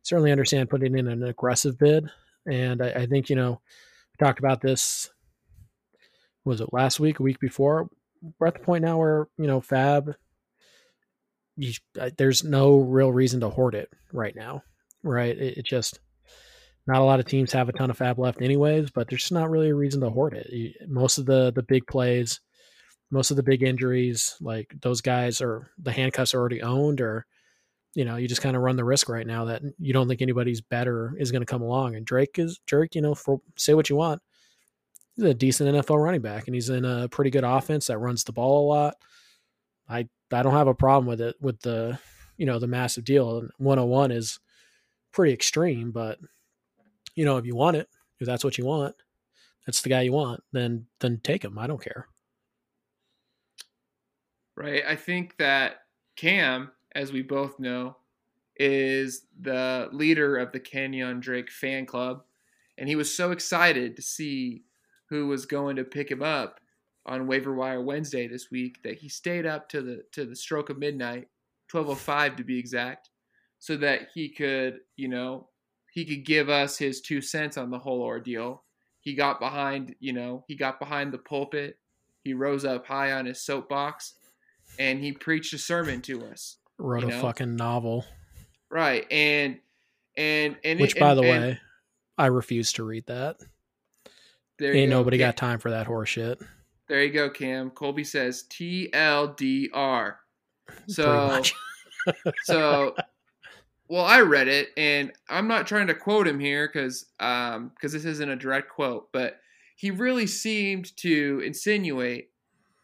[0.02, 2.10] certainly understand putting in an aggressive bid.
[2.46, 5.10] And I, I think, you know, we talked about this,
[6.44, 7.88] was it last week, a week before?
[8.38, 10.14] We're at the point now where, you know, Fab,
[11.56, 11.72] you,
[12.16, 14.62] there's no real reason to hoard it right now,
[15.02, 15.36] right?
[15.36, 16.00] It, it just,
[16.90, 19.32] not a lot of teams have a ton of fab left, anyways, but there's just
[19.32, 20.88] not really a reason to hoard it.
[20.88, 22.40] Most of the the big plays,
[23.10, 27.26] most of the big injuries, like those guys are the handcuffs are already owned, or
[27.94, 30.20] you know, you just kind of run the risk right now that you don't think
[30.20, 31.94] anybody's better is going to come along.
[31.94, 34.20] And Drake is Drake, you know, for say what you want,
[35.14, 38.24] he's a decent NFL running back, and he's in a pretty good offense that runs
[38.24, 38.94] the ball a lot.
[39.88, 42.00] I I don't have a problem with it with the
[42.36, 43.38] you know the massive deal.
[43.38, 44.40] And 101 is
[45.12, 46.18] pretty extreme, but
[47.20, 47.86] you know, if you want it,
[48.18, 48.94] if that's what you want,
[49.66, 51.58] that's the guy you want, then then take him.
[51.58, 52.08] I don't care.
[54.56, 54.82] Right.
[54.88, 55.82] I think that
[56.16, 57.98] Cam, as we both know,
[58.56, 62.22] is the leader of the Kenyan Drake fan club,
[62.78, 64.64] and he was so excited to see
[65.10, 66.58] who was going to pick him up
[67.04, 70.70] on waiver wire Wednesday this week that he stayed up to the to the stroke
[70.70, 71.28] of midnight,
[71.70, 73.10] 12:05 to be exact,
[73.58, 75.49] so that he could, you know,
[75.92, 78.62] he could give us his two cents on the whole ordeal.
[79.00, 81.78] He got behind, you know, he got behind the pulpit.
[82.22, 84.14] He rose up high on his soapbox
[84.78, 86.56] and he preached a sermon to us.
[86.78, 87.20] Wrote a know?
[87.20, 88.04] fucking novel.
[88.70, 89.06] Right.
[89.10, 89.58] And
[90.16, 91.60] and and Which and, by the and, way,
[92.18, 93.38] I refuse to read that.
[94.58, 94.98] there Ain't go.
[94.98, 96.40] nobody Cam- got time for that horse shit.
[96.88, 97.70] There you go, Cam.
[97.70, 100.14] Colby says TLDR.
[100.88, 101.42] So
[102.44, 102.94] so
[103.90, 107.92] well i read it and i'm not trying to quote him here because um because
[107.92, 109.40] this isn't a direct quote but
[109.76, 112.30] he really seemed to insinuate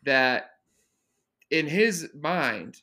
[0.02, 0.50] that
[1.50, 2.82] in his mind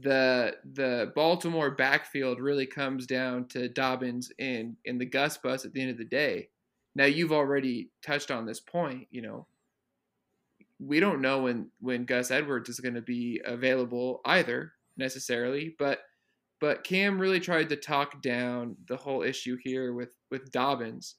[0.00, 5.72] the the Baltimore backfield really comes down to Dobbins and in the Gus bus at
[5.72, 6.48] the end of the day.
[6.96, 9.46] Now you've already touched on this point, you know.
[10.80, 16.00] We don't know when when Gus Edwards is going to be available either necessarily, but
[16.60, 21.16] but Cam really tried to talk down the whole issue here with with Dobbins.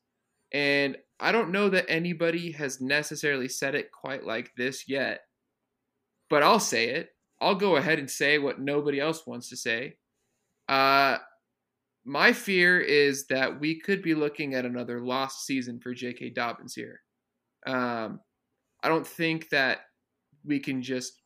[0.52, 5.22] And I don't know that anybody has necessarily said it quite like this yet.
[6.30, 7.10] But I'll say it
[7.42, 9.98] I'll go ahead and say what nobody else wants to say.
[10.70, 11.18] Uh,
[12.06, 16.32] my fear is that we could be looking at another lost season for J.K.
[16.32, 17.02] Dobbins here.
[17.68, 18.20] Um,
[18.84, 19.80] I don't think that
[20.46, 21.22] we can just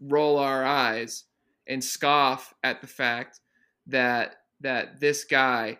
[0.00, 1.24] roll our eyes
[1.68, 3.40] and scoff at the fact
[3.86, 5.78] that that this guy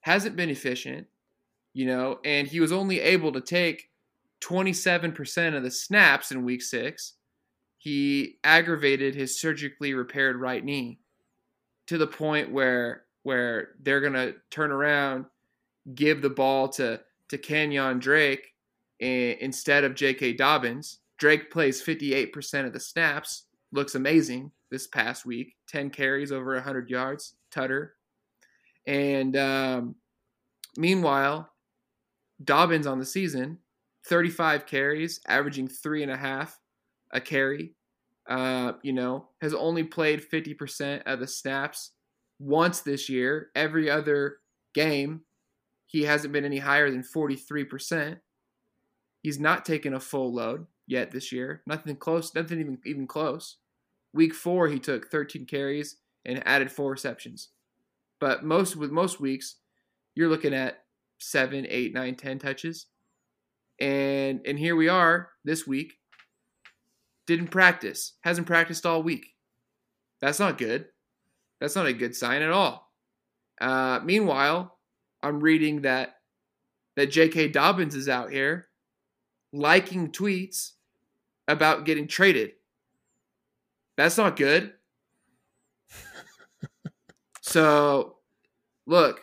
[0.00, 1.06] hasn't been efficient,
[1.72, 3.90] you know, and he was only able to take
[4.40, 7.14] 27% of the snaps in week 6
[7.82, 11.00] he aggravated his surgically repaired right knee
[11.88, 15.24] to the point where where they're gonna turn around,
[15.92, 18.54] give the ball to to Kenyan Drake
[19.00, 20.34] instead of J.K.
[20.34, 21.00] Dobbins.
[21.18, 25.56] Drake plays 58% of the snaps, looks amazing this past week.
[25.66, 27.94] 10 carries over 100 yards, Tutter.
[28.86, 29.94] And um,
[30.76, 31.50] meanwhile,
[32.42, 33.58] Dobbins on the season,
[34.06, 36.58] 35 carries, averaging three and a half
[37.12, 37.74] a carry.
[38.28, 41.90] Uh, you know, has only played 50% of the snaps
[42.38, 43.50] once this year.
[43.54, 44.38] Every other
[44.74, 45.22] game,
[45.86, 48.20] he hasn't been any higher than 43%.
[49.22, 51.62] He's not taken a full load yet this year.
[51.66, 53.56] Nothing close, nothing even even close.
[54.12, 57.48] Week 4 he took 13 carries and added 4 receptions.
[58.20, 59.56] But most with most weeks,
[60.14, 60.84] you're looking at
[61.18, 62.86] 7, 8, 9, 10 touches.
[63.80, 65.94] And and here we are this week
[67.26, 69.26] didn't practice, hasn't practiced all week.
[70.20, 70.86] That's not good.
[71.60, 72.92] That's not a good sign at all.
[73.60, 74.78] Uh, meanwhile,
[75.22, 76.16] I'm reading that
[76.96, 77.48] that J.K.
[77.48, 78.66] Dobbins is out here
[79.52, 80.72] liking tweets
[81.48, 82.52] about getting traded.
[83.96, 84.74] That's not good.
[87.52, 88.16] So,
[88.86, 89.20] look,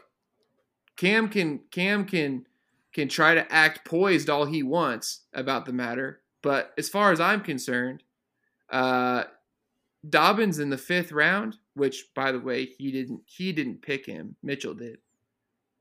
[0.98, 2.46] Cam can Cam can
[2.94, 7.20] can try to act poised all he wants about the matter, but as far as
[7.20, 8.04] I'm concerned,
[8.70, 9.24] uh,
[10.08, 14.36] Dobbins in the fifth round, which by the way he didn't he didn't pick him,
[14.44, 14.98] Mitchell did.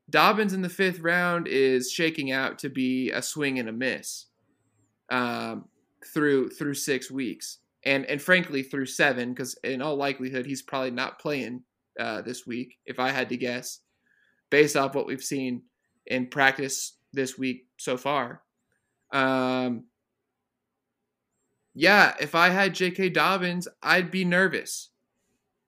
[0.08, 4.26] Dobbins in the fifth round is shaking out to be a swing and a miss
[5.10, 5.66] um,
[6.14, 10.90] through through six weeks, and and frankly through seven, because in all likelihood he's probably
[10.90, 11.62] not playing
[11.98, 13.80] uh, this week, if I had to guess,
[14.50, 15.62] based off what we've seen
[16.06, 18.42] in practice this week so far.
[19.12, 19.84] Um,
[21.74, 23.10] yeah, if I had J.K.
[23.10, 24.90] Dobbins, I'd be nervous.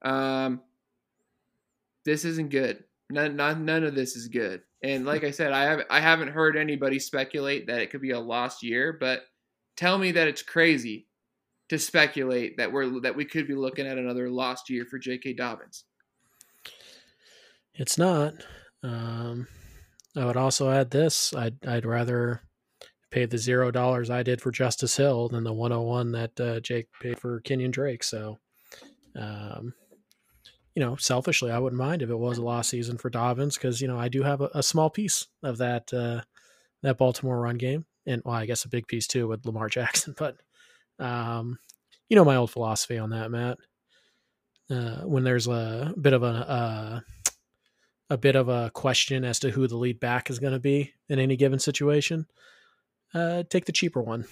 [0.03, 0.61] Um,
[2.05, 2.85] this isn't good.
[3.11, 4.63] None, none, none of this is good.
[4.83, 8.13] And like I said, I have I haven't heard anybody speculate that it could be
[8.13, 9.23] a lost year, but
[9.77, 11.07] tell me that it's crazy
[11.69, 15.35] to speculate that we're that we could be looking at another lost year for J.K.
[15.35, 15.85] Dobbins.
[17.81, 18.35] It's not.
[18.83, 19.49] Um,
[20.15, 21.33] I would also add this.
[21.35, 22.43] I'd I'd rather
[23.11, 26.89] pay the zero dollars I did for Justice Hill than the 101 that uh, Jake
[27.01, 28.05] paid for Kenyan Drake.
[28.05, 28.39] So,
[29.17, 29.73] um,
[30.75, 33.81] you know, selfishly, I wouldn't mind if it was a lost season for Dobbins because
[33.81, 36.21] you know I do have a, a small piece of that uh,
[36.83, 40.15] that Baltimore run game, and well, I guess a big piece too with Lamar Jackson.
[40.19, 40.37] But
[40.99, 41.59] um,
[42.11, 43.57] you know my old philosophy on that, Matt.
[44.71, 47.01] Uh, when there's a bit of a uh,
[48.11, 50.93] a bit of a question as to who the lead back is going to be
[51.09, 52.27] in any given situation,
[53.15, 54.25] uh, take the cheaper one.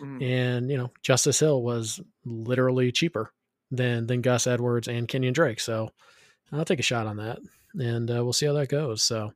[0.00, 0.22] Mm-hmm.
[0.22, 3.32] And you know, Justice Hill was literally cheaper
[3.70, 5.60] than than Gus Edwards and Kenyan Drake.
[5.60, 5.90] So
[6.52, 7.38] I'll take a shot on that,
[7.74, 9.02] and uh, we'll see how that goes.
[9.02, 9.32] So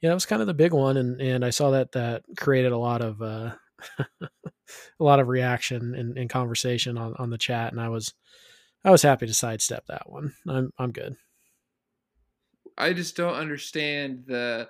[0.00, 2.72] yeah, that was kind of the big one, and and I saw that that created
[2.72, 3.52] a lot of uh,
[4.20, 4.28] a
[4.98, 8.14] lot of reaction and, and conversation on on the chat, and I was
[8.84, 10.34] I was happy to sidestep that one.
[10.46, 11.16] I'm I'm good.
[12.78, 14.68] I just don't understand the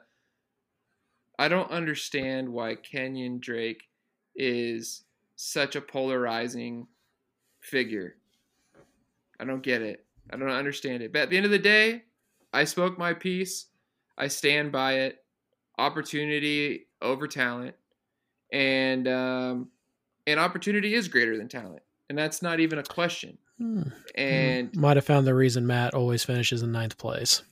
[1.39, 3.83] I don't understand why Kenyan Drake
[4.35, 5.05] is
[5.37, 6.89] such a polarizing
[7.61, 8.17] figure.
[9.39, 10.05] I don't get it.
[10.31, 11.13] I don't understand it.
[11.13, 12.03] But at the end of the day,
[12.53, 13.67] I spoke my piece.
[14.17, 15.23] I stand by it.
[15.79, 17.77] Opportunity over talent,
[18.53, 19.69] and um,
[20.27, 23.39] and opportunity is greater than talent, and that's not even a question.
[23.59, 23.83] Hmm.
[24.17, 27.43] And might have found the reason Matt always finishes in ninth place.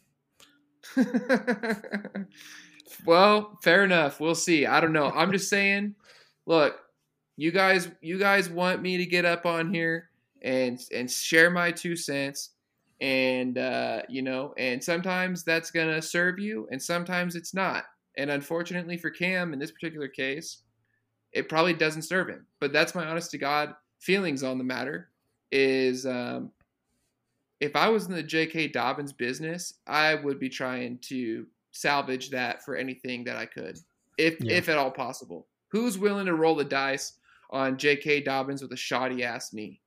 [3.06, 4.20] well, fair enough.
[4.20, 4.66] We'll see.
[4.66, 5.10] I don't know.
[5.10, 5.94] I'm just saying.
[6.46, 6.78] Look,
[7.36, 10.10] you guys, you guys want me to get up on here
[10.42, 12.50] and and share my two cents,
[13.00, 17.84] and uh, you know, and sometimes that's gonna serve you, and sometimes it's not.
[18.16, 20.62] And unfortunately for Cam, in this particular case,
[21.32, 22.46] it probably doesn't serve him.
[22.60, 25.10] But that's my honest to God feelings on the matter.
[25.52, 26.50] Is um,
[27.60, 28.68] if I was in the J.K.
[28.68, 33.78] Dobbins business, I would be trying to salvage that for anything that I could,
[34.18, 34.56] if yeah.
[34.56, 35.46] if at all possible.
[35.68, 37.14] Who's willing to roll the dice
[37.50, 38.22] on J.K.
[38.22, 39.80] Dobbins with a shoddy ass knee?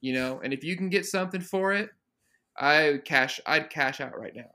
[0.00, 1.90] You know, and if you can get something for it,
[2.56, 3.40] I cash.
[3.46, 4.50] I'd cash out right now.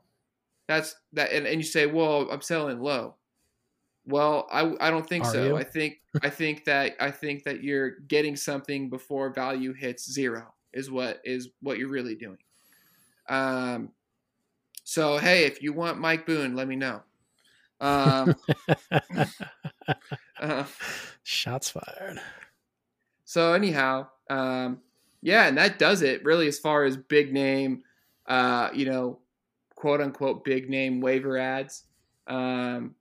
[0.68, 1.32] That's that.
[1.32, 3.16] And, and you say, well, I'm selling low.
[4.06, 5.44] Well, I, I don't think Are so.
[5.44, 5.56] You?
[5.56, 10.54] I think I think that I think that you're getting something before value hits zero
[10.72, 12.38] is what is what you're really doing.
[13.28, 13.90] Um,
[14.84, 17.02] so hey, if you want Mike Boone, let me know.
[17.80, 18.34] Um,
[20.40, 20.64] uh,
[21.22, 22.20] Shots fired.
[23.24, 24.80] So anyhow, um,
[25.22, 27.82] yeah, and that does it really as far as big name,
[28.26, 29.20] uh, you know,
[29.74, 31.84] quote unquote big name waiver ads.
[32.26, 32.94] Um,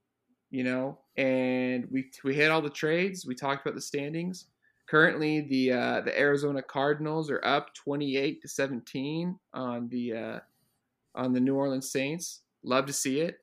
[0.49, 3.25] you know, and we we hit all the trades.
[3.25, 4.45] We talked about the standings.
[4.91, 10.39] Currently, the uh, the Arizona Cardinals are up 28 to 17 on the uh,
[11.15, 12.41] on the New Orleans Saints.
[12.61, 13.37] Love to see it.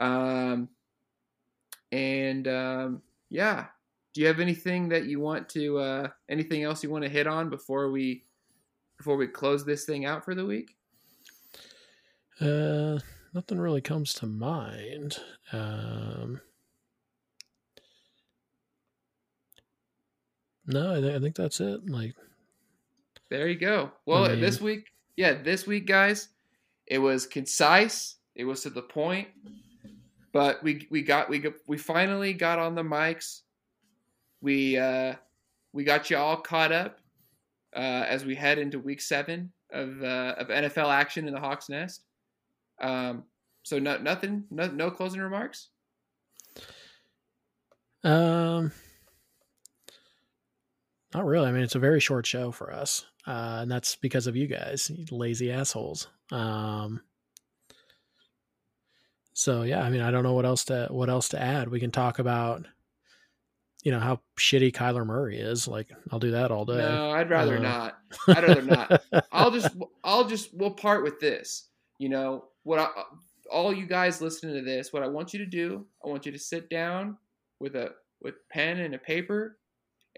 [0.00, 0.68] Um,
[1.92, 3.66] and um, yeah,
[4.14, 7.28] do you have anything that you want to uh, anything else you want to hit
[7.28, 8.24] on before we
[8.96, 10.74] before we close this thing out for the week?
[12.40, 12.98] Uh,
[13.32, 15.18] nothing really comes to mind.
[15.52, 16.40] Um,
[20.72, 21.88] no, I, th- I think that's it.
[21.88, 22.14] Like,
[23.28, 23.92] there you go.
[24.06, 26.28] Well, I mean, this week, yeah, this week, guys,
[26.86, 28.16] it was concise.
[28.34, 29.28] It was to the point.
[30.32, 33.40] But we we got we got, we finally got on the mics.
[34.40, 35.14] We uh,
[35.72, 37.00] we got you all caught up
[37.74, 41.68] uh, as we head into week seven of uh, of NFL action in the Hawks
[41.68, 42.02] Nest.
[42.80, 43.24] Um,
[43.62, 45.68] so no, nothing, no, no closing remarks.
[48.02, 48.72] Um,
[51.14, 51.48] not really.
[51.48, 54.46] I mean, it's a very short show for us, uh, and that's because of you
[54.46, 56.08] guys, you lazy assholes.
[56.30, 57.00] Um,
[59.32, 61.68] so yeah, I mean, I don't know what else to what else to add.
[61.68, 62.66] We can talk about,
[63.82, 65.66] you know, how shitty Kyler Murray is.
[65.66, 66.76] Like, I'll do that all day.
[66.76, 67.98] No, I'd rather uh, not.
[68.28, 69.02] I'd rather not.
[69.32, 71.68] I'll just, I'll just, we'll part with this.
[71.98, 72.88] You know, what I,
[73.50, 76.32] all you guys listening to this, what I want you to do, I want you
[76.32, 77.16] to sit down
[77.60, 79.56] with a with pen and a paper,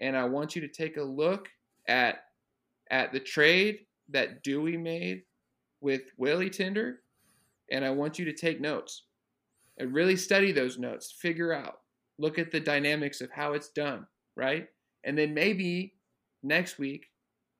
[0.03, 1.47] and I want you to take a look
[1.87, 2.25] at
[2.91, 3.79] at the trade
[4.09, 5.23] that Dewey made
[5.79, 6.99] with Willie Tinder,
[7.71, 9.03] and I want you to take notes
[9.77, 11.79] and really study those notes, figure out,
[12.19, 14.67] look at the dynamics of how it's done, right?
[15.05, 15.95] And then maybe
[16.43, 17.07] next week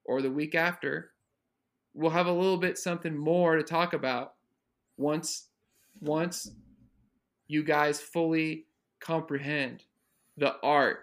[0.05, 1.11] or the week after,
[1.93, 4.33] we'll have a little bit something more to talk about
[4.97, 5.47] once
[6.01, 6.51] once
[7.47, 8.65] you guys fully
[8.99, 9.85] comprehend
[10.37, 10.99] the art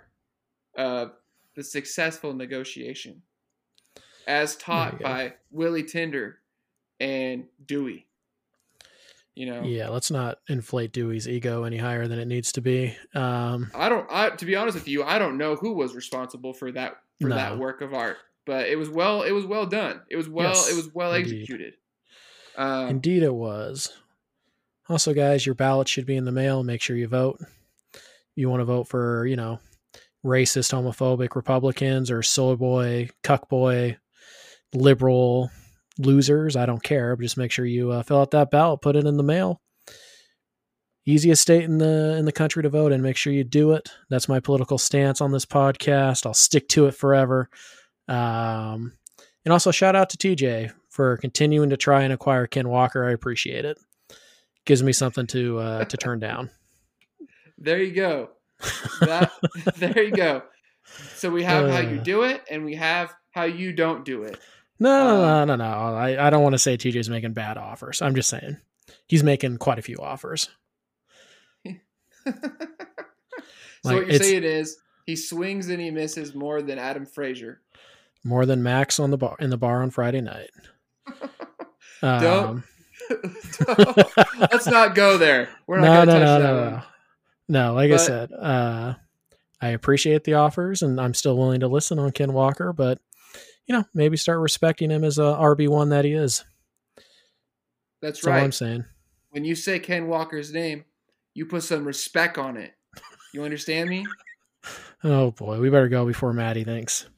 [0.77, 1.13] of
[1.61, 3.21] the successful negotiation
[4.27, 6.39] as taught by Willie Tinder
[6.99, 8.07] and Dewey.
[9.35, 9.63] You know.
[9.63, 12.97] Yeah, let's not inflate Dewey's ego any higher than it needs to be.
[13.15, 14.07] Um, I don't.
[14.11, 17.29] I, to be honest with you, I don't know who was responsible for that for
[17.29, 17.37] no.
[17.37, 19.23] that work of art, but it was well.
[19.23, 20.01] It was well done.
[20.09, 20.49] It was well.
[20.49, 21.43] Yes, it was well indeed.
[21.43, 21.75] executed.
[22.57, 23.93] Um, Indeed, it was.
[24.89, 26.63] Also, guys, your ballot should be in the mail.
[26.63, 27.39] Make sure you vote.
[28.35, 29.61] You want to vote for, you know,
[30.25, 33.97] racist, homophobic Republicans or soy boy, cuck boy,
[34.75, 35.51] liberal
[35.99, 36.57] losers.
[36.57, 37.17] I don't care.
[37.17, 39.61] But just make sure you uh, fill out that ballot, put it in the mail.
[41.07, 43.03] Easiest state in the in the country to vote in.
[43.03, 43.89] Make sure you do it.
[44.11, 46.27] That's my political stance on this podcast.
[46.27, 47.49] I'll stick to it forever.
[48.07, 48.93] Um,
[49.45, 53.09] and also shout out to TJ for continuing to try and acquire Ken Walker.
[53.09, 53.79] I appreciate it.
[54.67, 56.51] Gives me something to uh, to turn down.
[57.63, 58.31] There you go.
[59.01, 59.31] That,
[59.77, 60.43] there you go.
[61.15, 62.03] So we have uh, how you uh.
[62.03, 64.39] do it, and we have how you don't do it.
[64.79, 65.97] No, um, no, no, no.
[65.97, 68.01] I, I don't want to say TJ's making bad offers.
[68.01, 68.57] I'm just saying
[69.07, 70.49] he's making quite a few offers.
[71.67, 72.33] so
[73.85, 77.61] like, what you're saying is he swings and he misses more than Adam Frazier.
[78.25, 80.51] More than Max on the bar in the bar on Friday night.
[82.03, 82.63] Don't,
[83.67, 85.51] don't, let's not go there.
[85.67, 86.83] We're not no, no, no, no, no,
[87.51, 87.75] no.
[87.75, 88.95] Like but, I said, uh,
[89.61, 92.73] I appreciate the offers, and I'm still willing to listen on Ken Walker.
[92.73, 92.99] But
[93.67, 96.45] you know, maybe start respecting him as a RB one that he is.
[98.01, 98.43] That's, that's right.
[98.43, 98.85] I'm saying.
[99.31, 100.85] When you say Ken Walker's name,
[101.35, 102.73] you put some respect on it.
[103.33, 104.07] You understand me?
[105.03, 107.09] Oh boy, we better go before Maddie thinks.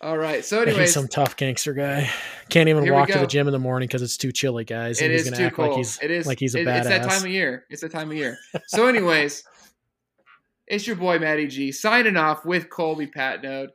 [0.00, 0.44] All right.
[0.44, 2.10] So, anyways, some tough gangster guy.
[2.48, 5.00] Can't even walk to the gym in the morning because it's too chilly, guys.
[5.00, 5.68] it And he's gonna too act cold.
[5.70, 6.78] like he's it is like he's a it- badass.
[6.80, 7.64] It's that time of year.
[7.70, 8.36] It's that time of year.
[8.68, 9.42] So, anyways,
[10.66, 13.68] it's your boy Matty G signing off with Colby Patnode.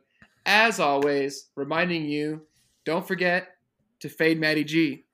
[0.46, 2.42] As always, reminding you,
[2.84, 3.48] don't forget
[4.00, 5.04] to fade Matty G.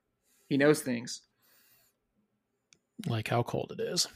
[0.47, 1.21] He knows things.
[3.07, 4.07] like how cold it is.